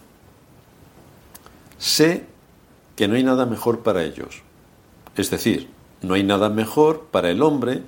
sé 1.78 2.26
que 2.96 3.08
no 3.08 3.16
hay 3.16 3.24
nada 3.24 3.46
mejor 3.46 3.80
para 3.80 4.04
ellos. 4.04 4.42
Es 5.16 5.30
decir, 5.30 5.68
no 6.00 6.14
hay 6.14 6.22
nada 6.22 6.48
mejor 6.48 7.08
para 7.10 7.30
el 7.30 7.42
hombre 7.42 7.82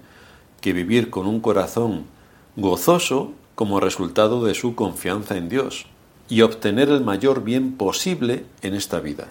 que 0.61 0.73
vivir 0.73 1.11
con 1.11 1.27
un 1.27 1.41
corazón 1.41 2.07
gozoso 2.57 3.33
como 3.55 3.81
resultado 3.81 4.45
de 4.45 4.55
su 4.55 4.75
confianza 4.75 5.37
en 5.37 5.49
Dios 5.49 5.87
y 6.29 6.43
obtener 6.43 6.89
el 6.89 7.03
mayor 7.03 7.45
bien 7.45 7.77
posible 7.77 8.47
en 8.63 8.75
esta 8.75 9.01
vida. 9.01 9.29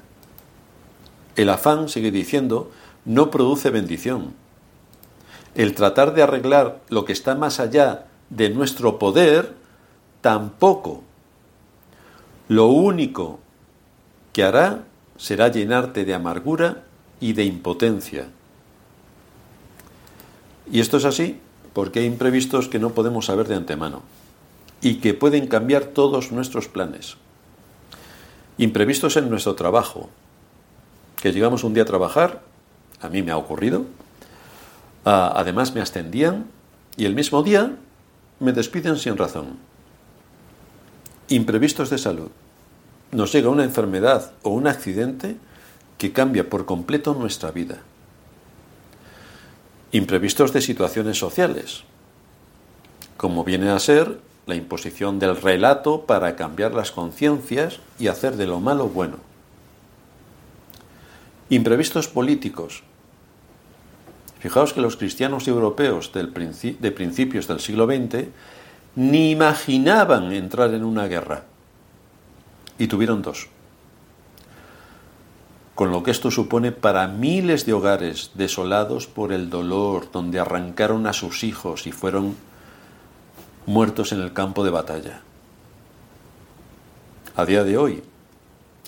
El 1.35 1.50
afán, 1.50 1.89
sigue 1.89 2.12
diciendo, 2.12 2.71
no 3.05 3.31
produce 3.31 3.69
bendición. 3.69 4.33
El 5.55 5.73
tratar 5.73 6.13
de 6.13 6.23
arreglar 6.23 6.81
lo 6.89 7.05
que 7.05 7.13
está 7.13 7.35
más 7.35 7.59
allá 7.59 8.05
de 8.29 8.50
nuestro 8.50 9.00
poder, 9.00 9.53
tampoco. 10.21 11.03
Lo 12.47 12.67
único 12.67 13.39
que 14.31 14.43
hará 14.43 14.83
será 15.17 15.47
llenarte 15.47 16.05
de 16.05 16.13
amargura 16.13 16.83
y 17.19 17.33
de 17.33 17.45
impotencia. 17.45 18.27
Y 20.71 20.79
esto 20.79 20.97
es 20.97 21.05
así 21.05 21.39
porque 21.73 22.00
hay 22.00 22.05
imprevistos 22.05 22.67
que 22.67 22.79
no 22.79 22.91
podemos 22.91 23.25
saber 23.25 23.47
de 23.47 23.55
antemano 23.55 24.03
y 24.83 24.95
que 24.95 25.13
pueden 25.13 25.47
cambiar 25.47 25.85
todos 25.85 26.33
nuestros 26.33 26.67
planes. 26.67 27.15
Imprevistos 28.57 29.15
en 29.15 29.29
nuestro 29.29 29.55
trabajo, 29.55 30.09
que 31.21 31.31
llegamos 31.31 31.63
un 31.63 31.73
día 31.73 31.83
a 31.83 31.87
trabajar, 31.87 32.41
a 33.01 33.07
mí 33.07 33.23
me 33.23 33.31
ha 33.31 33.37
ocurrido, 33.37 33.85
además 35.05 35.73
me 35.73 35.79
ascendían 35.79 36.47
y 36.97 37.05
el 37.05 37.15
mismo 37.15 37.43
día 37.43 37.77
me 38.41 38.51
despiden 38.51 38.97
sin 38.97 39.17
razón. 39.17 39.57
Imprevistos 41.29 41.89
de 41.89 41.97
salud 41.97 42.29
nos 43.13 43.31
llega 43.31 43.49
una 43.49 43.63
enfermedad 43.63 44.33
o 44.41 44.49
un 44.49 44.67
accidente 44.67 45.37
que 45.97 46.11
cambia 46.11 46.49
por 46.49 46.65
completo 46.65 47.13
nuestra 47.13 47.51
vida. 47.51 47.79
Imprevistos 49.93 50.51
de 50.51 50.59
situaciones 50.59 51.17
sociales, 51.17 51.83
como 53.15 53.45
viene 53.45 53.69
a 53.69 53.79
ser 53.79 54.19
la 54.45 54.55
imposición 54.55 55.19
del 55.19 55.39
relato 55.39 56.05
para 56.05 56.35
cambiar 56.35 56.73
las 56.73 56.91
conciencias 56.91 57.79
y 58.00 58.07
hacer 58.07 58.35
de 58.35 58.47
lo 58.47 58.59
malo 58.59 58.88
bueno. 58.88 59.17
Imprevistos 61.50 62.07
políticos. 62.07 62.83
Fijaos 64.39 64.73
que 64.73 64.81
los 64.81 64.97
cristianos 64.97 65.47
europeos 65.47 66.12
de 66.13 66.91
principios 66.91 67.47
del 67.47 67.59
siglo 67.59 67.85
XX 67.85 68.27
ni 68.95 69.31
imaginaban 69.31 70.33
entrar 70.33 70.73
en 70.73 70.83
una 70.83 71.07
guerra 71.07 71.45
y 72.77 72.88
tuvieron 72.88 73.21
dos. 73.21 73.47
Con 75.75 75.91
lo 75.91 76.03
que 76.03 76.12
esto 76.12 76.29
supone 76.29 76.71
para 76.71 77.07
miles 77.07 77.65
de 77.65 77.73
hogares 77.73 78.31
desolados 78.35 79.07
por 79.07 79.33
el 79.33 79.50
dolor, 79.50 80.12
donde 80.12 80.39
arrancaron 80.39 81.07
a 81.07 81.13
sus 81.13 81.43
hijos 81.43 81.88
y 81.88 81.91
fueron 81.91 82.35
muertos 83.65 84.12
en 84.12 84.22
el 84.22 84.34
campo 84.34 84.63
de 84.63 84.72
batalla. 84.72 85.22
A 87.36 87.46
día 87.46 87.63
de 87.63 87.77
hoy, 87.77 88.03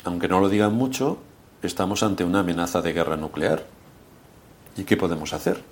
aunque 0.04 0.28
no 0.28 0.40
lo 0.40 0.50
digan 0.50 0.74
mucho, 0.74 1.18
estamos 1.62 2.04
ante 2.04 2.24
una 2.24 2.42
amenaza 2.42 2.82
de 2.82 2.94
guerra 2.94 3.18
nuclear. 3.18 3.66
¿Y 4.78 4.84
qué 4.84 4.98
podemos 4.98 5.34
hacer? 5.34 5.64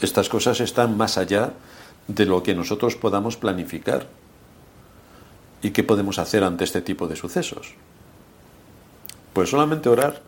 Estas 0.00 0.28
cosas 0.28 0.60
están 0.60 0.96
más 0.96 1.18
allá 1.18 1.52
de 2.08 2.26
lo 2.26 2.42
que 2.42 2.54
nosotros 2.54 2.96
podamos 2.96 3.36
planificar. 3.36 4.06
¿Y 5.62 5.70
qué 5.70 5.82
podemos 5.82 6.18
hacer 6.18 6.44
ante 6.44 6.64
este 6.64 6.82
tipo 6.82 7.08
de 7.08 7.16
sucesos? 7.16 7.74
Pues 9.32 9.50
solamente 9.50 9.88
orar 9.88 10.22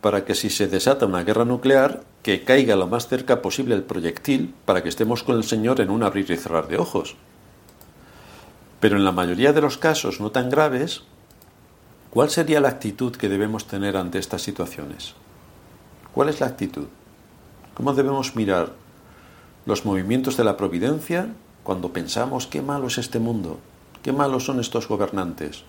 para 0.00 0.24
que 0.24 0.34
si 0.34 0.50
se 0.50 0.68
desata 0.68 1.06
una 1.06 1.24
guerra 1.24 1.44
nuclear, 1.44 2.02
que 2.22 2.44
caiga 2.44 2.76
lo 2.76 2.86
más 2.86 3.08
cerca 3.08 3.42
posible 3.42 3.74
el 3.74 3.82
proyectil 3.82 4.54
para 4.64 4.82
que 4.82 4.88
estemos 4.88 5.22
con 5.22 5.36
el 5.36 5.44
Señor 5.44 5.80
en 5.80 5.90
un 5.90 6.02
abrir 6.02 6.30
y 6.30 6.36
cerrar 6.36 6.68
de 6.68 6.78
ojos. 6.78 7.16
Pero 8.80 8.96
en 8.96 9.04
la 9.04 9.12
mayoría 9.12 9.52
de 9.52 9.60
los 9.60 9.78
casos 9.78 10.20
no 10.20 10.30
tan 10.30 10.50
graves, 10.50 11.02
¿cuál 12.10 12.30
sería 12.30 12.60
la 12.60 12.68
actitud 12.68 13.16
que 13.16 13.28
debemos 13.28 13.66
tener 13.66 13.96
ante 13.96 14.18
estas 14.18 14.42
situaciones? 14.42 15.14
¿Cuál 16.12 16.28
es 16.28 16.40
la 16.40 16.46
actitud? 16.46 16.86
¿Cómo 17.74 17.94
debemos 17.94 18.36
mirar 18.36 18.72
los 19.66 19.84
movimientos 19.84 20.36
de 20.36 20.44
la 20.44 20.56
providencia 20.56 21.28
cuando 21.64 21.92
pensamos 21.92 22.46
qué 22.46 22.62
malo 22.62 22.86
es 22.86 22.98
este 22.98 23.18
mundo? 23.18 23.58
Qué 24.02 24.12
malos 24.12 24.44
son 24.44 24.60
estos 24.60 24.88
gobernantes. 24.88 25.64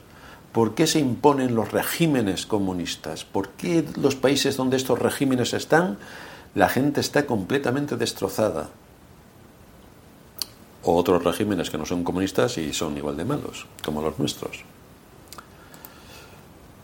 ¿Por 0.51 0.73
qué 0.73 0.87
se 0.87 0.99
imponen 0.99 1.53
los 1.53 1.71
regímenes 1.71 2.45
comunistas? 2.47 3.23
¿Por 3.23 3.49
qué 3.49 3.85
los 4.01 4.15
países 4.15 4.57
donde 4.57 4.77
estos 4.77 4.97
regímenes 4.97 5.53
están, 5.53 5.97
la 6.55 6.69
gente 6.69 7.01
está 7.01 7.27
completamente 7.27 7.97
destrozada? 7.97 8.69
O 10.83 10.95
otros 10.95 11.23
regímenes 11.23 11.69
que 11.69 11.77
no 11.77 11.85
son 11.85 12.03
comunistas 12.03 12.57
y 12.57 12.73
son 12.73 12.97
igual 12.97 13.15
de 13.15 13.25
malos, 13.25 13.67
como 13.85 14.01
los 14.01 14.17
nuestros. 14.17 14.63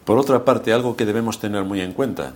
Por 0.03 0.19
otra 0.19 0.45
parte, 0.45 0.72
algo 0.72 0.95
que 0.95 1.05
debemos 1.05 1.39
tener 1.39 1.63
muy 1.63 1.81
en 1.81 1.93
cuenta, 1.93 2.34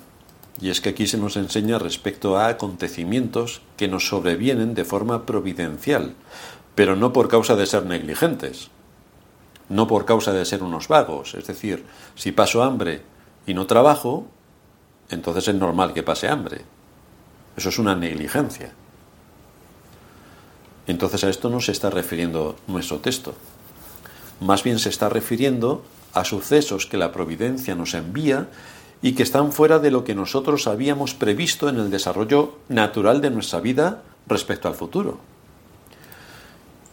y 0.60 0.72
es 0.72 0.82
que 0.82 0.90
aquí 0.90 1.06
se 1.06 1.20
nos 1.20 1.38
enseña 1.38 1.78
respecto 1.78 2.40
a 2.40 2.48
acontecimientos 2.48 3.62
que 3.78 3.88
nos 3.88 4.08
sobrevienen 4.08 4.74
de 4.74 4.84
forma 4.84 5.28
providencial, 5.28 6.16
pero 6.74 6.96
no 6.96 7.14
por 7.14 7.28
causa 7.28 7.56
de 7.56 7.68
ser 7.68 7.86
negligentes 7.86 8.72
no 9.70 9.88
por 9.88 10.06
causa 10.06 10.34
de 10.34 10.46
ser 10.46 10.64
unos 10.64 10.88
vagos. 10.88 11.36
Es 11.36 11.48
decir, 11.48 11.86
si 12.16 12.32
paso 12.32 12.64
hambre 12.64 13.04
y 13.46 13.54
no 13.54 13.68
trabajo, 13.68 14.28
entonces 15.10 15.48
es 15.48 15.56
normal 15.56 15.94
que 15.94 16.04
pase 16.04 16.28
hambre. 16.28 16.62
Eso 17.56 17.70
es 17.70 17.80
una 17.80 17.96
negligencia. 17.96 18.74
Entonces 20.88 21.24
a 21.24 21.30
esto 21.30 21.50
no 21.50 21.62
se 21.62 21.72
está 21.72 21.90
refiriendo 21.90 22.56
nuestro 22.68 22.98
texto. 22.98 23.36
Más 24.40 24.64
bien 24.64 24.80
se 24.80 24.90
está 24.90 25.10
refiriendo 25.10 25.84
a 26.14 26.24
sucesos 26.26 26.86
que 26.88 26.98
la 26.98 27.12
providencia 27.12 27.76
nos 27.76 27.94
envía 27.94 28.48
y 29.02 29.14
que 29.14 29.24
están 29.24 29.52
fuera 29.52 29.80
de 29.80 29.92
lo 29.92 30.04
que 30.04 30.16
nosotros 30.16 30.68
habíamos 30.68 31.14
previsto 31.14 31.70
en 31.70 31.78
el 31.78 31.92
desarrollo 31.92 32.58
natural 32.70 33.22
de 33.22 33.30
nuestra 33.30 33.60
vida 33.60 34.02
respecto 34.28 34.68
al 34.68 34.76
futuro. 34.76 35.20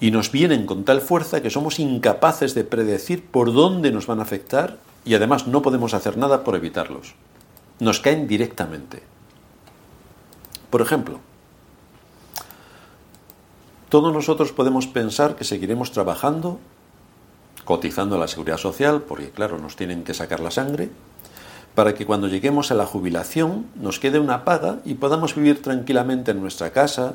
Y 0.00 0.10
nos 0.10 0.30
vienen 0.30 0.66
con 0.66 0.84
tal 0.84 1.00
fuerza 1.00 1.42
que 1.42 1.50
somos 1.50 1.78
incapaces 1.78 2.54
de 2.54 2.64
predecir 2.64 3.24
por 3.24 3.52
dónde 3.52 3.92
nos 3.92 4.06
van 4.06 4.20
a 4.20 4.22
afectar 4.22 4.78
y 5.04 5.14
además 5.14 5.46
no 5.46 5.62
podemos 5.62 5.94
hacer 5.94 6.16
nada 6.18 6.44
por 6.44 6.54
evitarlos. 6.54 7.14
Nos 7.78 8.00
caen 8.00 8.26
directamente. 8.26 9.02
Por 10.70 10.82
ejemplo, 10.82 11.20
todos 13.88 14.12
nosotros 14.12 14.52
podemos 14.52 14.86
pensar 14.86 15.36
que 15.36 15.44
seguiremos 15.44 15.92
trabajando, 15.92 16.58
cotizando 17.64 18.16
a 18.16 18.18
la 18.18 18.28
seguridad 18.28 18.58
social, 18.58 19.02
porque 19.02 19.30
claro, 19.30 19.58
nos 19.58 19.76
tienen 19.76 20.04
que 20.04 20.12
sacar 20.12 20.40
la 20.40 20.50
sangre, 20.50 20.90
para 21.74 21.94
que 21.94 22.06
cuando 22.06 22.26
lleguemos 22.26 22.70
a 22.70 22.74
la 22.74 22.86
jubilación 22.86 23.66
nos 23.76 24.00
quede 24.00 24.18
una 24.18 24.44
paga 24.44 24.80
y 24.84 24.94
podamos 24.94 25.34
vivir 25.34 25.62
tranquilamente 25.62 26.32
en 26.32 26.40
nuestra 26.40 26.70
casa, 26.72 27.14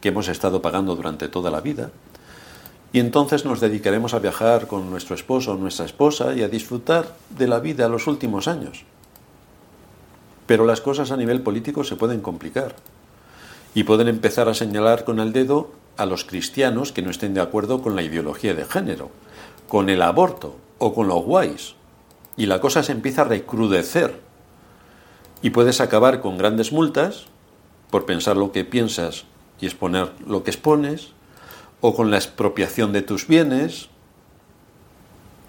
que 0.00 0.08
hemos 0.08 0.28
estado 0.28 0.62
pagando 0.62 0.94
durante 0.94 1.28
toda 1.28 1.50
la 1.50 1.60
vida, 1.60 1.90
y 2.92 3.00
entonces 3.00 3.44
nos 3.44 3.60
dedicaremos 3.60 4.14
a 4.14 4.18
viajar 4.18 4.66
con 4.66 4.88
nuestro 4.90 5.14
esposo 5.14 5.52
o 5.52 5.56
nuestra 5.56 5.84
esposa 5.84 6.34
y 6.34 6.42
a 6.42 6.48
disfrutar 6.48 7.14
de 7.30 7.46
la 7.46 7.60
vida 7.60 7.88
los 7.88 8.06
últimos 8.06 8.48
años. 8.48 8.84
Pero 10.46 10.64
las 10.64 10.80
cosas 10.80 11.10
a 11.10 11.16
nivel 11.16 11.42
político 11.42 11.84
se 11.84 11.96
pueden 11.96 12.20
complicar 12.20 12.76
y 13.74 13.84
pueden 13.84 14.08
empezar 14.08 14.48
a 14.48 14.54
señalar 14.54 15.04
con 15.04 15.20
el 15.20 15.34
dedo 15.34 15.70
a 15.98 16.06
los 16.06 16.24
cristianos 16.24 16.92
que 16.92 17.02
no 17.02 17.10
estén 17.10 17.34
de 17.34 17.42
acuerdo 17.42 17.82
con 17.82 17.94
la 17.94 18.02
ideología 18.02 18.54
de 18.54 18.64
género, 18.64 19.10
con 19.68 19.90
el 19.90 20.00
aborto 20.00 20.56
o 20.78 20.94
con 20.94 21.08
los 21.08 21.22
guays. 21.22 21.74
Y 22.38 22.46
la 22.46 22.60
cosa 22.60 22.82
se 22.82 22.92
empieza 22.92 23.22
a 23.22 23.24
recrudecer. 23.26 24.20
Y 25.42 25.50
puedes 25.50 25.82
acabar 25.82 26.22
con 26.22 26.38
grandes 26.38 26.72
multas 26.72 27.26
por 27.90 28.06
pensar 28.06 28.36
lo 28.36 28.52
que 28.52 28.64
piensas 28.64 29.24
y 29.60 29.66
exponer 29.66 30.12
lo 30.26 30.42
que 30.42 30.50
expones, 30.50 31.08
o 31.80 31.94
con 31.94 32.10
la 32.10 32.16
expropiación 32.16 32.92
de 32.92 33.02
tus 33.02 33.26
bienes, 33.26 33.88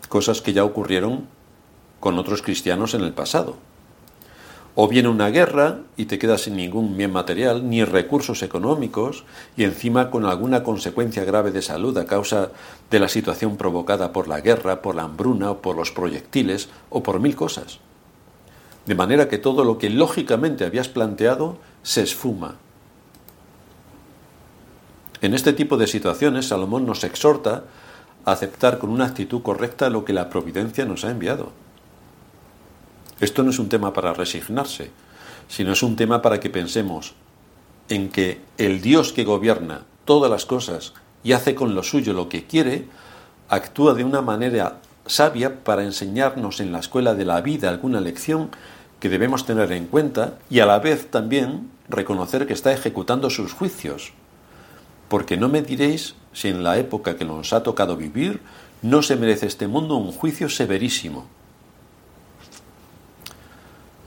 cosas 0.09 0.41
que 0.41 0.53
ya 0.53 0.63
ocurrieron 0.63 1.27
con 1.99 2.17
otros 2.17 2.41
cristianos 2.41 2.93
en 2.93 3.01
el 3.01 3.13
pasado. 3.13 3.57
O 4.75 4.87
viene 4.87 5.09
una 5.09 5.29
guerra 5.29 5.79
y 5.97 6.05
te 6.05 6.19
quedas 6.19 6.41
sin 6.41 6.55
ningún 6.55 6.95
bien 6.95 7.11
material, 7.11 7.69
ni 7.69 7.83
recursos 7.83 8.43
económicos, 8.43 9.25
y 9.57 9.63
encima 9.63 10.09
con 10.09 10.25
alguna 10.25 10.63
consecuencia 10.63 11.25
grave 11.25 11.51
de 11.51 11.61
salud 11.61 11.97
a 11.97 12.05
causa 12.05 12.51
de 12.89 12.99
la 12.99 13.09
situación 13.09 13.57
provocada 13.57 14.13
por 14.13 14.27
la 14.27 14.41
guerra, 14.41 14.81
por 14.81 14.95
la 14.95 15.03
hambruna, 15.03 15.51
o 15.51 15.61
por 15.61 15.75
los 15.75 15.91
proyectiles, 15.91 16.69
o 16.89 17.03
por 17.03 17.19
mil 17.19 17.35
cosas. 17.35 17.79
De 18.85 18.95
manera 18.95 19.27
que 19.27 19.37
todo 19.37 19.65
lo 19.65 19.77
que 19.77 19.89
lógicamente 19.89 20.65
habías 20.65 20.87
planteado 20.87 21.57
se 21.83 22.01
esfuma, 22.01 22.55
en 25.21 25.33
este 25.33 25.53
tipo 25.53 25.77
de 25.77 25.87
situaciones, 25.87 26.47
Salomón 26.47 26.85
nos 26.85 27.03
exhorta 27.03 27.63
a 28.25 28.31
aceptar 28.31 28.79
con 28.79 28.89
una 28.89 29.05
actitud 29.05 29.41
correcta 29.41 29.89
lo 29.89 30.05
que 30.05 30.13
la 30.13 30.29
providencia 30.29 30.85
nos 30.85 31.03
ha 31.03 31.11
enviado. 31.11 31.51
Esto 33.19 33.43
no 33.43 33.49
es 33.49 33.59
un 33.59 33.67
tema 33.67 33.91
para 33.91 34.13
resignarse, 34.13 34.91
sino 35.49 35.73
es 35.73 35.83
un 35.83 35.95
tema 35.95 36.21
para 36.21 36.39
que 36.39 36.49
pensemos 36.49 37.15
en 37.89 38.09
que 38.09 38.39
el 38.57 38.81
Dios 38.81 39.11
que 39.11 39.25
gobierna 39.25 39.81
todas 40.05 40.31
las 40.31 40.45
cosas 40.45 40.93
y 41.23 41.33
hace 41.33 41.53
con 41.53 41.75
lo 41.75 41.83
suyo 41.83 42.13
lo 42.13 42.29
que 42.29 42.45
quiere, 42.45 42.85
actúa 43.49 43.93
de 43.93 44.05
una 44.05 44.21
manera 44.21 44.77
sabia 45.05 45.63
para 45.63 45.83
enseñarnos 45.83 46.61
en 46.61 46.71
la 46.71 46.79
escuela 46.79 47.13
de 47.15 47.25
la 47.25 47.41
vida 47.41 47.67
alguna 47.67 47.99
lección 47.99 48.51
que 48.99 49.09
debemos 49.09 49.45
tener 49.45 49.71
en 49.71 49.87
cuenta 49.87 50.37
y 50.49 50.59
a 50.59 50.65
la 50.65 50.79
vez 50.79 51.09
también 51.09 51.71
reconocer 51.89 52.47
que 52.47 52.53
está 52.53 52.71
ejecutando 52.71 53.29
sus 53.29 53.53
juicios 53.53 54.13
porque 55.09 55.35
no 55.35 55.49
me 55.49 55.61
diréis 55.61 56.15
si 56.31 56.47
en 56.47 56.63
la 56.63 56.77
época 56.77 57.17
que 57.17 57.25
nos 57.25 57.51
ha 57.51 57.63
tocado 57.63 57.97
vivir 57.97 58.39
no 58.81 59.01
se 59.01 59.17
merece 59.17 59.47
este 59.47 59.67
mundo 59.67 59.95
un 59.95 60.11
juicio 60.11 60.47
severísimo. 60.47 61.27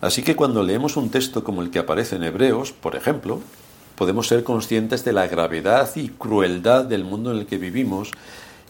Así 0.01 0.23
que 0.23 0.35
cuando 0.35 0.63
leemos 0.63 0.97
un 0.97 1.11
texto 1.11 1.45
como 1.45 1.63
el 1.63 1.71
que 1.71 1.79
aparece 1.79 2.17
en 2.17 2.25
Hebreos, 2.25 2.73
por 2.73 2.97
ejemplo, 2.97 3.41
podemos 3.97 4.27
ser 4.27 4.43
conscientes 4.43 5.05
de 5.05 5.13
la 5.13 5.27
gravedad 5.27 5.91
y 5.95 6.09
crueldad 6.09 6.85
del 6.85 7.05
mundo 7.05 7.31
en 7.33 7.39
el 7.39 7.47
que 7.47 7.59
vivimos 7.59 8.11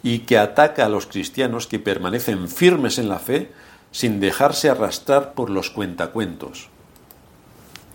y 0.02 0.20
que 0.20 0.36
ataca 0.36 0.84
a 0.84 0.88
los 0.88 1.06
cristianos 1.06 1.66
que 1.66 1.78
permanecen 1.78 2.48
firmes 2.48 2.98
en 2.98 3.08
la 3.08 3.18
fe 3.18 3.52
sin 3.92 4.20
dejarse 4.20 4.68
arrastrar 4.68 5.34
por 5.34 5.48
los 5.48 5.70
cuentacuentos. 5.70 6.68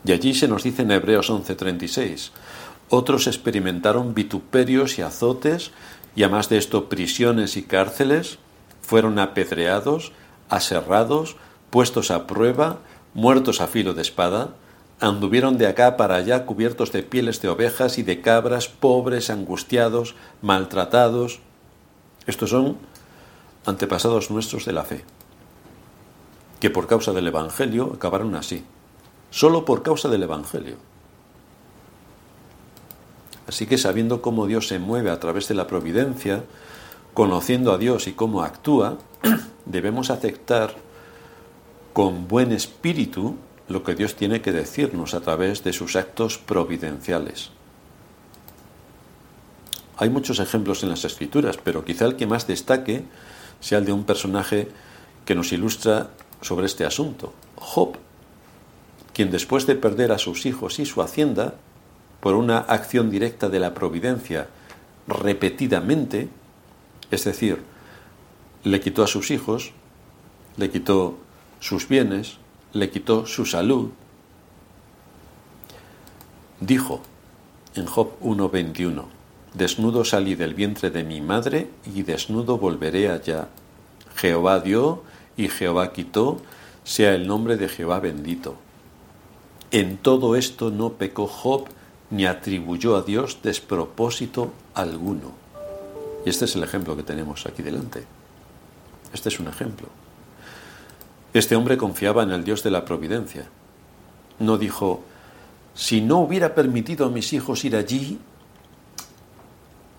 Y 0.06 0.14
allí 0.14 0.34
se 0.34 0.48
nos 0.48 0.64
dice 0.64 0.84
en 0.84 0.92
Hebreos 0.92 1.30
11:36, 1.30 2.32
otros 2.90 3.28
experimentaron 3.28 4.14
vituperios 4.14 4.98
y 4.98 5.02
azotes, 5.02 5.72
y 6.16 6.24
además 6.24 6.50
de 6.50 6.58
esto 6.58 6.90
prisiones 6.90 7.58
y 7.58 7.64
cárceles, 7.64 8.40
fueron 8.82 9.20
apedreados, 9.20 10.14
aserrados, 10.50 11.36
puestos 11.70 12.12
a 12.12 12.28
prueba, 12.28 12.80
muertos 13.14 13.62
a 13.62 13.68
filo 13.68 13.94
de 13.94 14.02
espada, 14.02 14.56
anduvieron 15.00 15.58
de 15.58 15.68
acá 15.68 15.98
para 15.98 16.16
allá 16.16 16.46
cubiertos 16.46 16.92
de 16.92 17.04
pieles 17.04 17.42
de 17.42 17.50
ovejas 17.50 17.98
y 17.98 18.04
de 18.04 18.22
cabras, 18.22 18.68
pobres, 18.68 19.30
angustiados, 19.30 20.16
maltratados. 20.42 21.40
Estos 22.26 22.50
son 22.50 22.78
antepasados 23.66 24.32
nuestros 24.32 24.66
de 24.66 24.74
la 24.74 24.86
fe, 24.86 25.04
que 26.60 26.70
por 26.70 26.88
causa 26.88 27.12
del 27.12 27.28
Evangelio 27.28 27.92
acabaron 27.94 28.36
así, 28.36 28.64
solo 29.30 29.66
por 29.66 29.84
causa 29.84 30.08
del 30.10 30.24
Evangelio. 30.24 30.78
Así 33.48 33.66
que 33.66 33.78
sabiendo 33.78 34.22
cómo 34.22 34.46
Dios 34.46 34.68
se 34.68 34.80
mueve 34.80 35.10
a 35.10 35.20
través 35.20 35.48
de 35.48 35.56
la 35.56 35.68
providencia, 35.68 36.44
conociendo 37.14 37.72
a 37.72 37.78
Dios 37.78 38.08
y 38.08 38.14
cómo 38.14 38.44
actúa, 38.44 38.98
debemos 39.66 40.10
aceptar 40.10 40.76
con 41.94 42.28
buen 42.28 42.52
espíritu 42.52 43.38
lo 43.70 43.84
que 43.84 43.96
Dios 43.96 44.16
tiene 44.16 44.42
que 44.42 44.52
decirnos 44.52 45.14
a 45.14 45.22
través 45.22 45.64
de 45.64 45.74
sus 45.74 45.96
actos 45.96 46.38
providenciales. 46.38 47.52
Hay 49.98 50.10
muchos 50.10 50.40
ejemplos 50.40 50.84
en 50.84 50.90
las 50.90 51.06
escrituras, 51.06 51.58
pero 51.58 51.84
quizá 51.84 52.06
el 52.06 52.16
que 52.16 52.28
más 52.28 52.48
destaque 52.48 53.04
sea 53.60 53.80
el 53.80 53.86
de 53.86 53.94
un 53.94 54.04
personaje 54.04 54.68
que 55.26 55.36
nos 55.36 55.52
ilustra 55.52 56.12
sobre 56.42 56.68
este 56.68 56.86
asunto, 56.86 57.34
Job, 57.56 57.98
quien 59.14 59.32
después 59.32 59.66
de 59.66 59.76
perder 59.76 60.12
a 60.12 60.20
sus 60.20 60.46
hijos 60.46 60.78
y 60.80 60.86
su 60.86 61.02
hacienda, 61.02 61.56
por 62.20 62.36
una 62.36 62.60
acción 62.60 63.10
directa 63.10 63.50
de 63.50 63.60
la 63.60 63.74
providencia 63.74 64.48
repetidamente, 65.08 66.30
es 67.12 67.24
decir, 67.24 67.62
le 68.64 68.80
quitó 68.80 69.04
a 69.04 69.08
sus 69.08 69.32
hijos, 69.32 69.72
le 70.58 70.70
quitó 70.70 71.18
sus 71.60 71.88
bienes, 71.88 72.38
le 72.74 72.90
quitó 72.90 73.26
su 73.26 73.46
salud. 73.46 73.90
Dijo 76.60 77.02
en 77.76 77.86
Job 77.86 78.20
1.21, 78.22 79.06
Desnudo 79.54 80.04
salí 80.04 80.36
del 80.36 80.54
vientre 80.54 80.90
de 80.92 81.04
mi 81.04 81.22
madre 81.22 81.70
y 81.86 82.04
desnudo 82.04 82.58
volveré 82.58 83.10
allá. 83.10 83.48
Jehová 84.16 84.60
dio 84.60 85.04
y 85.36 85.48
Jehová 85.48 85.94
quitó, 85.94 86.42
sea 86.84 87.14
el 87.16 87.28
nombre 87.28 87.58
de 87.58 87.70
Jehová 87.70 88.00
bendito. 88.00 88.56
En 89.72 89.98
todo 89.98 90.36
esto 90.36 90.72
no 90.72 90.94
pecó 90.94 91.28
Job 91.28 91.68
ni 92.10 92.26
atribuyó 92.26 92.96
a 92.96 93.02
Dios 93.02 93.40
despropósito 93.44 94.54
alguno. 94.74 95.34
Y 96.26 96.30
este 96.30 96.46
es 96.46 96.56
el 96.56 96.64
ejemplo 96.64 96.96
que 96.96 97.04
tenemos 97.04 97.46
aquí 97.46 97.62
delante. 97.62 98.06
Este 99.14 99.30
es 99.30 99.40
un 99.40 99.48
ejemplo. 99.48 99.88
Este 101.34 101.56
hombre 101.56 101.78
confiaba 101.78 102.24
en 102.24 102.32
el 102.32 102.44
Dios 102.44 102.64
de 102.64 102.72
la 102.72 102.86
providencia. 102.86 103.46
No 104.40 104.58
dijo, 104.58 105.04
si 105.74 106.02
no 106.02 106.20
hubiera 106.20 106.56
permitido 106.56 107.06
a 107.06 107.10
mis 107.10 107.34
hijos 107.34 107.64
ir 107.66 107.76
allí, 107.76 108.20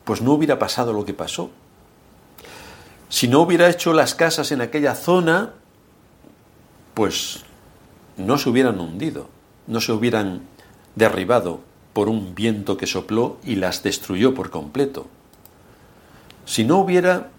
pues 0.04 0.22
no 0.22 0.32
hubiera 0.32 0.58
pasado 0.58 0.92
lo 0.92 1.04
que 1.04 1.14
pasó. 1.14 1.50
Si 3.08 3.28
no 3.28 3.40
hubiera 3.40 3.68
hecho 3.68 3.92
las 3.92 4.14
casas 4.14 4.52
en 4.52 4.60
aquella 4.60 4.94
zona, 4.94 5.52
pues 6.94 7.44
no 8.16 8.38
se 8.38 8.50
hubieran 8.50 8.80
hundido, 8.80 9.28
no 9.66 9.80
se 9.80 9.92
hubieran 9.92 10.42
derribado 10.94 11.67
por 11.98 12.08
un 12.08 12.36
viento 12.36 12.76
que 12.76 12.86
sopló 12.86 13.38
y 13.42 13.56
las 13.56 13.82
destruyó 13.82 14.32
por 14.32 14.50
completo. 14.50 15.08
Si 16.44 16.62
no 16.62 16.78
hubiera, 16.78 17.30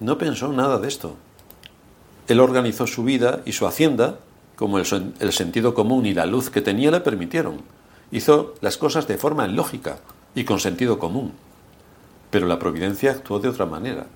no 0.00 0.18
pensó 0.18 0.52
nada 0.52 0.78
de 0.78 0.86
esto. 0.86 1.16
Él 2.28 2.38
organizó 2.38 2.86
su 2.86 3.04
vida 3.04 3.40
y 3.46 3.52
su 3.52 3.66
hacienda 3.66 4.18
como 4.54 4.76
el, 4.76 4.84
sentido 5.32 5.72
común 5.72 6.04
y 6.04 6.12
la 6.12 6.26
luz 6.26 6.50
que 6.50 6.60
tenía 6.60 6.90
le 6.90 7.00
permitieron. 7.00 7.62
Hizo 8.10 8.52
las 8.60 8.76
cosas 8.76 9.08
de 9.08 9.16
forma 9.16 9.46
lógica 9.46 9.96
y 10.34 10.44
con 10.44 10.60
sentido 10.60 10.98
común. 10.98 11.32
Pero 12.30 12.46
la 12.46 12.58
providencia 12.58 13.12
actuó 13.12 13.38
de 13.38 13.48
otra 13.48 13.64
manera. 13.64 14.08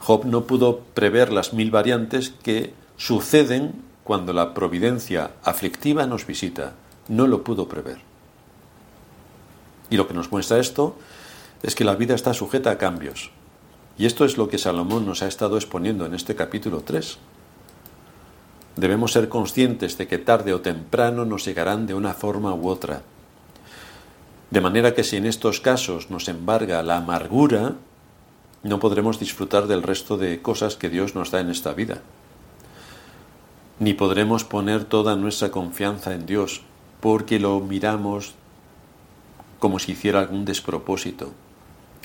Job 0.00 0.24
no 0.24 0.42
pudo 0.42 0.80
prever 0.92 1.32
las 1.32 1.52
mil 1.52 1.70
variantes 1.70 2.30
que 2.42 2.74
suceden 2.96 3.80
cuando 4.02 4.32
la 4.32 4.54
providencia 4.54 5.30
aflictiva 5.44 6.04
nos 6.08 6.26
visita. 6.26 6.72
No 7.08 7.26
lo 7.26 7.42
pudo 7.42 7.68
prever. 7.68 7.98
Y 9.90 9.96
lo 9.96 10.06
que 10.06 10.14
nos 10.14 10.30
muestra 10.30 10.58
esto 10.58 10.96
es 11.62 11.74
que 11.74 11.84
la 11.84 11.96
vida 11.96 12.14
está 12.14 12.34
sujeta 12.34 12.70
a 12.70 12.78
cambios. 12.78 13.30
Y 13.96 14.06
esto 14.06 14.24
es 14.24 14.36
lo 14.36 14.48
que 14.48 14.58
Salomón 14.58 15.06
nos 15.06 15.22
ha 15.22 15.26
estado 15.26 15.56
exponiendo 15.56 16.06
en 16.06 16.14
este 16.14 16.36
capítulo 16.36 16.82
3. 16.82 17.18
Debemos 18.76 19.12
ser 19.12 19.28
conscientes 19.28 19.98
de 19.98 20.06
que 20.06 20.18
tarde 20.18 20.54
o 20.54 20.60
temprano 20.60 21.24
nos 21.24 21.44
llegarán 21.44 21.86
de 21.86 21.94
una 21.94 22.14
forma 22.14 22.54
u 22.54 22.68
otra. 22.68 23.02
De 24.50 24.60
manera 24.60 24.94
que 24.94 25.02
si 25.02 25.16
en 25.16 25.26
estos 25.26 25.60
casos 25.60 26.10
nos 26.10 26.28
embarga 26.28 26.82
la 26.82 26.98
amargura, 26.98 27.74
no 28.62 28.78
podremos 28.78 29.18
disfrutar 29.18 29.66
del 29.66 29.82
resto 29.82 30.16
de 30.16 30.40
cosas 30.42 30.76
que 30.76 30.88
Dios 30.88 31.14
nos 31.14 31.30
da 31.30 31.40
en 31.40 31.50
esta 31.50 31.72
vida. 31.72 32.02
Ni 33.80 33.94
podremos 33.94 34.44
poner 34.44 34.84
toda 34.84 35.16
nuestra 35.16 35.50
confianza 35.50 36.14
en 36.14 36.26
Dios, 36.26 36.62
porque 37.00 37.38
lo 37.38 37.60
miramos 37.60 38.34
como 39.58 39.78
si 39.78 39.92
hiciera 39.92 40.20
algún 40.20 40.44
despropósito, 40.44 41.32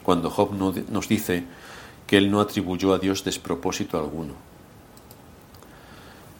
cuando 0.03 0.29
Job 0.29 0.53
nos 0.53 1.07
dice 1.07 1.43
que 2.07 2.17
él 2.17 2.31
no 2.31 2.41
atribuyó 2.41 2.93
a 2.93 2.99
Dios 2.99 3.23
despropósito 3.23 3.97
alguno. 3.97 4.33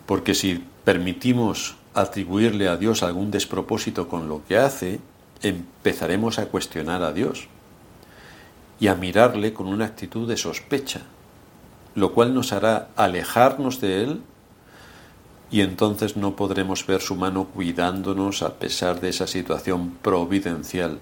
Porque 0.05 0.33
si 0.33 0.63
permitimos 0.83 1.75
atribuirle 1.93 2.67
a 2.67 2.77
Dios 2.77 3.03
algún 3.03 3.31
despropósito 3.31 4.07
con 4.09 4.27
lo 4.27 4.43
que 4.45 4.57
hace, 4.57 4.99
empezaremos 5.41 6.39
a 6.39 6.47
cuestionar 6.47 7.03
a 7.03 7.13
Dios 7.13 7.47
y 8.79 8.87
a 8.87 8.95
mirarle 8.95 9.53
con 9.53 9.67
una 9.67 9.85
actitud 9.85 10.27
de 10.27 10.37
sospecha, 10.37 11.01
lo 11.95 12.13
cual 12.13 12.33
nos 12.33 12.53
hará 12.53 12.89
alejarnos 12.95 13.79
de 13.79 14.03
Él 14.03 14.21
y 15.53 15.61
entonces 15.61 16.17
no 16.17 16.35
podremos 16.35 16.83
ver 16.87 16.99
su 16.99 17.15
mano 17.15 17.45
cuidándonos 17.45 18.41
a 18.41 18.55
pesar 18.55 18.99
de 18.99 19.09
esa 19.09 19.27
situación 19.27 19.91
providencial. 20.01 20.99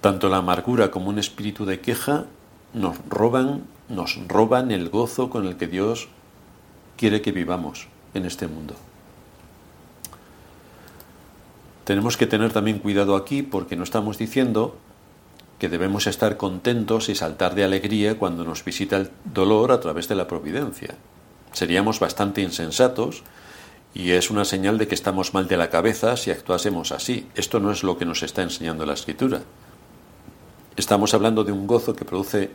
Tanto 0.00 0.28
la 0.28 0.38
amargura 0.38 0.90
como 0.90 1.08
un 1.08 1.20
espíritu 1.20 1.64
de 1.64 1.78
queja 1.78 2.24
nos 2.74 2.96
roban, 3.08 3.62
nos 3.88 4.18
roban 4.26 4.72
el 4.72 4.88
gozo 4.88 5.30
con 5.30 5.46
el 5.46 5.56
que 5.56 5.68
Dios 5.68 6.08
quiere 6.96 7.22
que 7.22 7.30
vivamos 7.30 7.86
en 8.12 8.26
este 8.26 8.48
mundo. 8.48 8.74
Tenemos 11.84 12.16
que 12.16 12.26
tener 12.26 12.52
también 12.52 12.80
cuidado 12.80 13.14
aquí 13.14 13.44
porque 13.44 13.76
no 13.76 13.84
estamos 13.84 14.18
diciendo 14.18 14.74
que 15.60 15.68
debemos 15.68 16.08
estar 16.08 16.36
contentos 16.36 17.08
y 17.08 17.14
saltar 17.14 17.54
de 17.54 17.62
alegría 17.62 18.18
cuando 18.18 18.42
nos 18.42 18.64
visita 18.64 18.96
el 18.96 19.10
dolor 19.32 19.70
a 19.70 19.78
través 19.78 20.08
de 20.08 20.16
la 20.16 20.26
providencia. 20.26 20.96
Seríamos 21.52 22.00
bastante 22.00 22.40
insensatos 22.40 23.22
y 23.94 24.12
es 24.12 24.30
una 24.30 24.44
señal 24.44 24.78
de 24.78 24.88
que 24.88 24.94
estamos 24.94 25.34
mal 25.34 25.48
de 25.48 25.56
la 25.56 25.70
cabeza 25.70 26.16
si 26.16 26.30
actuásemos 26.30 26.92
así. 26.92 27.28
Esto 27.34 27.60
no 27.60 27.70
es 27.70 27.82
lo 27.82 27.98
que 27.98 28.06
nos 28.06 28.22
está 28.22 28.42
enseñando 28.42 28.86
la 28.86 28.94
escritura. 28.94 29.42
Estamos 30.76 31.12
hablando 31.12 31.44
de 31.44 31.52
un 31.52 31.66
gozo 31.66 31.94
que 31.94 32.06
produce 32.06 32.50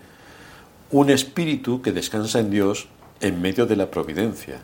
un 0.91 1.09
espíritu 1.09 1.81
que 1.81 1.91
descansa 1.91 2.39
en 2.39 2.49
Dios 2.49 2.87
en 3.21 3.41
medio 3.41 3.65
de 3.65 3.75
la 3.75 3.91
providencia. 3.91 4.61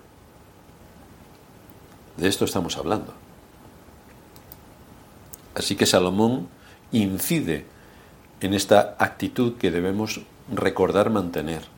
De 2.18 2.28
esto 2.28 2.46
estamos 2.46 2.78
hablando. 2.78 3.14
Así 5.56 5.76
que 5.76 5.86
Salomón 5.86 6.48
incide 6.92 7.66
en 8.42 8.54
esta 8.54 8.96
actitud 8.98 9.58
que 9.58 9.70
debemos 9.70 10.22
recordar 10.52 11.10
mantener 11.10 11.73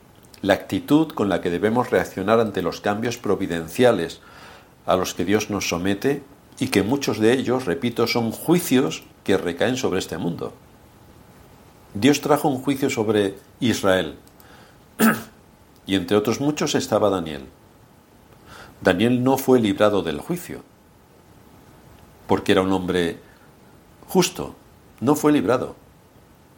la 0.46 0.54
actitud 0.54 1.12
con 1.12 1.28
la 1.28 1.42
que 1.42 1.50
debemos 1.50 1.90
reaccionar 1.90 2.40
ante 2.40 2.62
los 2.62 2.80
cambios 2.80 3.18
providenciales 3.18 4.22
a 4.86 4.96
los 4.96 5.16
que 5.16 5.26
Dios 5.26 5.50
nos 5.50 5.68
somete 5.68 6.22
y 6.60 6.68
que 6.68 6.84
muchos 6.84 7.20
de 7.20 7.34
ellos, 7.34 7.66
repito, 7.66 8.06
son 8.06 8.32
juicios 8.32 9.04
que 9.24 9.38
recaen 9.38 9.76
sobre 9.76 9.98
este 10.00 10.20
mundo. 10.20 10.54
Dios 11.96 12.22
trajo 12.22 12.48
un 12.48 12.62
juicio 12.62 12.92
sobre 12.92 13.36
Israel 13.60 14.18
y 15.88 15.96
entre 15.96 16.16
otros 16.16 16.40
muchos 16.40 16.76
estaba 16.76 17.10
Daniel. 17.10 17.46
Daniel 18.82 19.24
no 19.24 19.38
fue 19.38 19.60
librado 19.60 20.04
del 20.04 20.20
juicio 20.20 20.62
porque 22.28 22.52
era 22.52 22.62
un 22.62 22.72
hombre 22.72 23.18
justo, 24.08 24.56
no 25.00 25.16
fue 25.16 25.32
librado. 25.32 25.76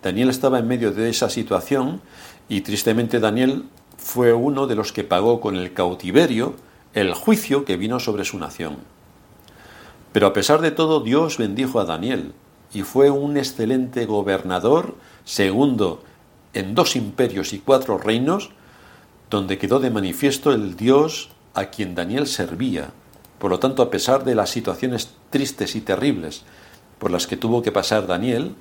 Daniel 0.04 0.30
estaba 0.30 0.60
en 0.60 0.68
medio 0.68 0.92
de 0.92 1.10
esa 1.10 1.30
situación 1.30 2.02
y 2.50 2.62
tristemente 2.62 3.20
Daniel 3.20 3.66
fue 3.98 4.34
uno 4.34 4.68
de 4.68 4.76
los 4.76 4.94
que 4.94 5.04
pagó 5.04 5.42
con 5.42 5.56
el 5.56 5.74
cautiverio 5.74 6.56
el 6.94 7.14
juicio 7.14 7.66
que 7.66 7.78
vino 7.78 8.00
sobre 8.00 8.26
su 8.26 8.40
nación. 8.40 8.78
Pero 10.14 10.28
a 10.28 10.34
pesar 10.34 10.62
de 10.62 10.72
todo, 10.72 11.02
Dios 11.02 11.38
bendijo 11.38 11.80
a 11.80 11.86
Daniel 11.86 12.34
y 12.74 12.82
fue 12.82 13.10
un 13.10 13.38
excelente 13.38 14.06
gobernador, 14.06 14.96
segundo 15.26 16.02
en 16.54 16.74
dos 16.74 16.96
imperios 16.96 17.54
y 17.54 17.60
cuatro 17.60 17.98
reinos, 17.98 18.50
donde 19.30 19.58
quedó 19.58 19.80
de 19.80 19.92
manifiesto 19.92 20.52
el 20.52 20.76
Dios 20.76 21.30
a 21.54 21.66
quien 21.66 21.96
Daniel 21.96 22.28
servía. 22.28 22.92
Por 23.40 23.52
lo 23.52 23.60
tanto, 23.60 23.84
a 23.84 23.92
pesar 23.92 24.24
de 24.24 24.36
las 24.36 24.50
situaciones 24.50 25.12
tristes 25.30 25.76
y 25.76 25.82
terribles 25.82 26.44
por 26.98 27.12
las 27.12 27.28
que 27.28 27.38
tuvo 27.38 27.62
que 27.62 27.72
pasar 27.72 28.08
Daniel, 28.08 28.56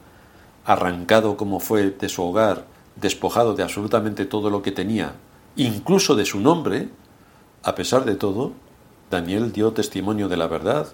arrancado 0.64 1.36
como 1.36 1.60
fue 1.60 1.90
de 1.90 2.08
su 2.08 2.22
hogar, 2.22 2.66
despojado 2.96 3.54
de 3.54 3.62
absolutamente 3.62 4.24
todo 4.24 4.50
lo 4.50 4.62
que 4.62 4.72
tenía, 4.72 5.14
incluso 5.56 6.16
de 6.16 6.24
su 6.24 6.40
nombre, 6.40 6.88
a 7.62 7.74
pesar 7.74 8.04
de 8.04 8.14
todo, 8.14 8.52
Daniel 9.10 9.52
dio 9.52 9.72
testimonio 9.72 10.28
de 10.28 10.36
la 10.36 10.48
verdad 10.48 10.88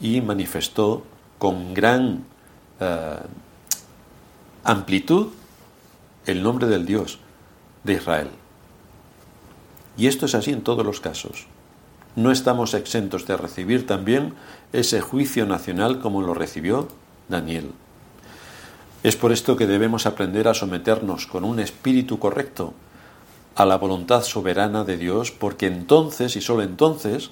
y 0.00 0.20
manifestó 0.20 1.04
con 1.38 1.74
gran 1.74 2.24
eh, 2.80 3.16
amplitud 4.64 5.28
el 6.26 6.42
nombre 6.42 6.66
del 6.66 6.86
Dios 6.86 7.18
de 7.84 7.94
Israel. 7.94 8.28
Y 9.96 10.08
esto 10.08 10.26
es 10.26 10.34
así 10.34 10.52
en 10.52 10.62
todos 10.62 10.84
los 10.84 11.00
casos. 11.00 11.46
No 12.16 12.30
estamos 12.30 12.74
exentos 12.74 13.26
de 13.26 13.36
recibir 13.36 13.86
también 13.86 14.34
ese 14.72 15.00
juicio 15.00 15.46
nacional 15.46 16.00
como 16.00 16.22
lo 16.22 16.34
recibió 16.34 16.88
Daniel. 17.28 17.72
Es 19.06 19.14
por 19.14 19.30
esto 19.30 19.56
que 19.56 19.68
debemos 19.68 20.04
aprender 20.04 20.48
a 20.48 20.54
someternos 20.54 21.28
con 21.28 21.44
un 21.44 21.60
espíritu 21.60 22.18
correcto 22.18 22.74
a 23.54 23.64
la 23.64 23.78
voluntad 23.78 24.24
soberana 24.24 24.82
de 24.82 24.96
Dios, 24.96 25.30
porque 25.30 25.68
entonces 25.68 26.34
y 26.34 26.40
sólo 26.40 26.64
entonces 26.64 27.30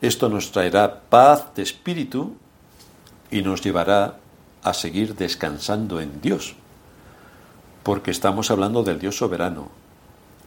esto 0.00 0.30
nos 0.30 0.52
traerá 0.52 1.02
paz 1.10 1.54
de 1.54 1.64
espíritu 1.64 2.34
y 3.30 3.42
nos 3.42 3.60
llevará 3.60 4.20
a 4.62 4.72
seguir 4.72 5.14
descansando 5.14 6.00
en 6.00 6.22
Dios, 6.22 6.54
porque 7.82 8.10
estamos 8.10 8.50
hablando 8.50 8.82
del 8.82 8.98
Dios 8.98 9.18
soberano, 9.18 9.68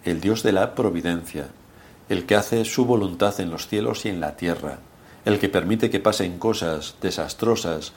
el 0.04 0.20
Dios 0.20 0.42
de 0.42 0.52
la 0.52 0.74
providencia, 0.74 1.50
el 2.10 2.26
que 2.26 2.38
hace 2.38 2.66
su 2.66 2.86
voluntad 2.86 3.40
en 3.40 3.52
los 3.52 3.68
cielos 3.68 4.04
y 4.06 4.10
en 4.10 4.20
la 4.20 4.36
tierra, 4.36 4.80
el 5.26 5.38
que 5.38 5.48
permite 5.48 5.92
que 5.92 6.00
pasen 6.00 6.40
cosas 6.40 6.96
desastrosas 7.02 7.94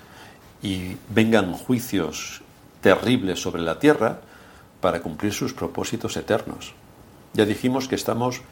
y 0.63 0.99
vengan 1.09 1.55
juicios 1.55 2.43
terribles 2.81 3.41
sobre 3.41 3.63
la 3.63 3.79
tierra 3.79 4.21
para 4.81 5.01
cumplir 5.01 5.33
sus 5.33 5.53
propósitos 5.53 6.17
eternos. 6.17 6.73
Ya 7.35 7.45
dijimos 7.45 7.89
que 7.89 7.95
estamos 7.95 8.43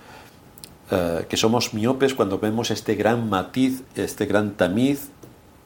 eh, 0.90 1.26
que 1.28 1.36
somos 1.36 1.74
miopes 1.74 2.14
cuando 2.14 2.38
vemos 2.38 2.70
este 2.70 2.94
gran 2.94 3.28
matiz, 3.28 3.82
este 3.96 4.26
gran 4.26 4.52
tamiz 4.52 5.08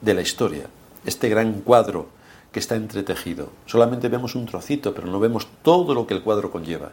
de 0.01 0.13
la 0.15 0.21
historia, 0.21 0.65
este 1.05 1.29
gran 1.29 1.61
cuadro 1.61 2.09
que 2.51 2.59
está 2.59 2.75
entretejido. 2.75 3.49
Solamente 3.67 4.09
vemos 4.09 4.35
un 4.35 4.47
trocito, 4.47 4.95
pero 4.95 5.07
no 5.07 5.19
vemos 5.19 5.47
todo 5.61 5.93
lo 5.93 6.07
que 6.07 6.15
el 6.15 6.23
cuadro 6.23 6.51
conlleva. 6.51 6.91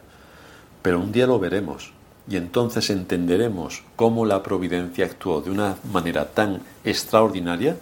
Pero 0.83 0.99
un 0.99 1.11
día 1.11 1.25
lo 1.25 1.39
veremos 1.39 1.91
y 2.29 2.37
entonces 2.37 2.91
entenderemos 2.91 3.83
cómo 3.95 4.25
la 4.25 4.43
providencia 4.43 5.05
actuó 5.05 5.41
de 5.41 5.49
una 5.49 5.77
manera 5.91 6.25
tan 6.25 6.61
extraordinaria 6.83 7.77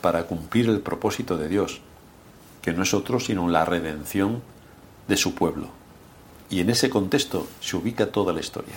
para 0.00 0.24
cumplir 0.24 0.68
el 0.68 0.80
propósito 0.80 1.38
de 1.38 1.48
Dios 1.48 1.80
no 2.72 2.82
es 2.82 2.94
otro 2.94 3.20
sino 3.20 3.48
la 3.48 3.64
redención 3.64 4.42
de 5.06 5.16
su 5.16 5.34
pueblo. 5.34 5.68
Y 6.50 6.60
en 6.60 6.70
ese 6.70 6.88
contexto 6.88 7.46
se 7.60 7.76
ubica 7.76 8.06
toda 8.06 8.32
la 8.32 8.40
historia. 8.40 8.76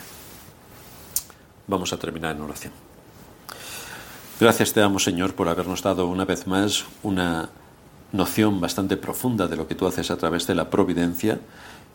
Vamos 1.67 1.93
a 1.93 1.97
terminar 1.97 2.35
en 2.35 2.41
oración. 2.41 2.73
Gracias 4.39 4.73
te 4.73 4.79
damos, 4.79 5.03
Señor, 5.03 5.35
por 5.35 5.47
habernos 5.47 5.83
dado 5.83 6.07
una 6.07 6.25
vez 6.25 6.47
más 6.47 6.85
una 7.03 7.49
noción 8.11 8.59
bastante 8.59 8.97
profunda 8.97 9.47
de 9.47 9.55
lo 9.55 9.67
que 9.67 9.75
tú 9.75 9.87
haces 9.87 10.11
a 10.11 10.17
través 10.17 10.47
de 10.47 10.55
la 10.55 10.69
providencia 10.69 11.39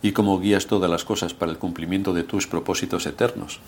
y 0.02 0.12
cómo 0.12 0.38
guías 0.38 0.66
todas 0.66 0.90
las 0.90 1.04
cosas 1.04 1.34
para 1.34 1.50
el 1.50 1.58
cumplimiento 1.58 2.14
de 2.14 2.22
tus 2.22 2.46
propósitos 2.46 3.06
eternos. 3.06 3.60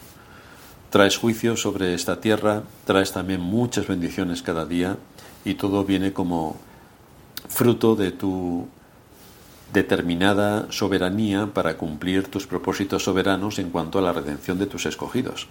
Traes 0.90 1.18
juicio 1.18 1.56
sobre 1.56 1.92
esta 1.92 2.20
tierra, 2.20 2.62
traes 2.86 3.12
también 3.12 3.40
muchas 3.40 3.86
bendiciones 3.86 4.42
cada 4.42 4.64
día 4.64 4.96
y 5.44 5.54
todo 5.54 5.84
viene 5.84 6.12
como 6.12 6.56
fruto 7.58 7.96
de 7.96 8.12
tu 8.12 8.68
determinada 9.72 10.70
soberanía 10.70 11.48
para 11.52 11.76
cumplir 11.76 12.28
tus 12.28 12.46
propósitos 12.46 13.02
soberanos 13.02 13.58
en 13.58 13.70
cuanto 13.70 13.98
a 13.98 14.02
la 14.02 14.12
redención 14.12 14.60
de 14.60 14.66
tus 14.66 14.86
escogidos. 14.86 15.48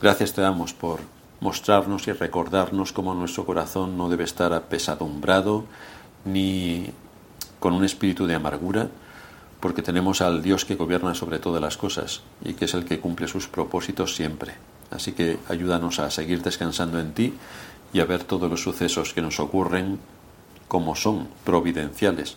Gracias 0.00 0.32
te 0.32 0.40
damos 0.40 0.72
por 0.72 1.00
mostrarnos 1.40 2.08
y 2.08 2.12
recordarnos 2.12 2.92
cómo 2.92 3.12
nuestro 3.12 3.44
corazón 3.44 3.98
no 3.98 4.08
debe 4.08 4.24
estar 4.24 4.54
apesadumbrado 4.54 5.66
ni 6.24 6.86
con 7.60 7.74
un 7.74 7.84
espíritu 7.84 8.26
de 8.26 8.34
amargura, 8.34 8.88
porque 9.60 9.82
tenemos 9.82 10.22
al 10.22 10.42
Dios 10.42 10.64
que 10.64 10.76
gobierna 10.76 11.14
sobre 11.14 11.38
todas 11.38 11.60
las 11.60 11.76
cosas 11.76 12.22
y 12.46 12.54
que 12.54 12.64
es 12.64 12.72
el 12.72 12.86
que 12.86 12.98
cumple 12.98 13.28
sus 13.28 13.46
propósitos 13.46 14.16
siempre. 14.16 14.54
Así 14.90 15.12
que 15.12 15.38
ayúdanos 15.50 15.98
a 15.98 16.10
seguir 16.10 16.40
descansando 16.40 16.98
en 16.98 17.12
ti 17.12 17.34
y 17.92 18.00
a 18.00 18.06
ver 18.06 18.24
todos 18.24 18.50
los 18.50 18.62
sucesos 18.62 19.12
que 19.12 19.20
nos 19.20 19.38
ocurren 19.38 19.98
como 20.68 20.96
son 20.96 21.28
providenciales 21.44 22.36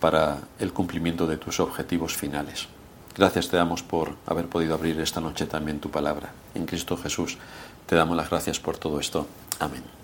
para 0.00 0.38
el 0.58 0.72
cumplimiento 0.72 1.26
de 1.26 1.36
tus 1.36 1.60
objetivos 1.60 2.14
finales. 2.16 2.68
Gracias 3.16 3.48
te 3.48 3.56
damos 3.56 3.82
por 3.82 4.16
haber 4.26 4.48
podido 4.48 4.74
abrir 4.74 5.00
esta 5.00 5.20
noche 5.20 5.46
también 5.46 5.80
tu 5.80 5.90
palabra. 5.90 6.32
En 6.54 6.66
Cristo 6.66 6.96
Jesús 6.96 7.38
te 7.86 7.96
damos 7.96 8.16
las 8.16 8.28
gracias 8.28 8.58
por 8.58 8.76
todo 8.76 8.98
esto. 8.98 9.26
Amén. 9.60 10.03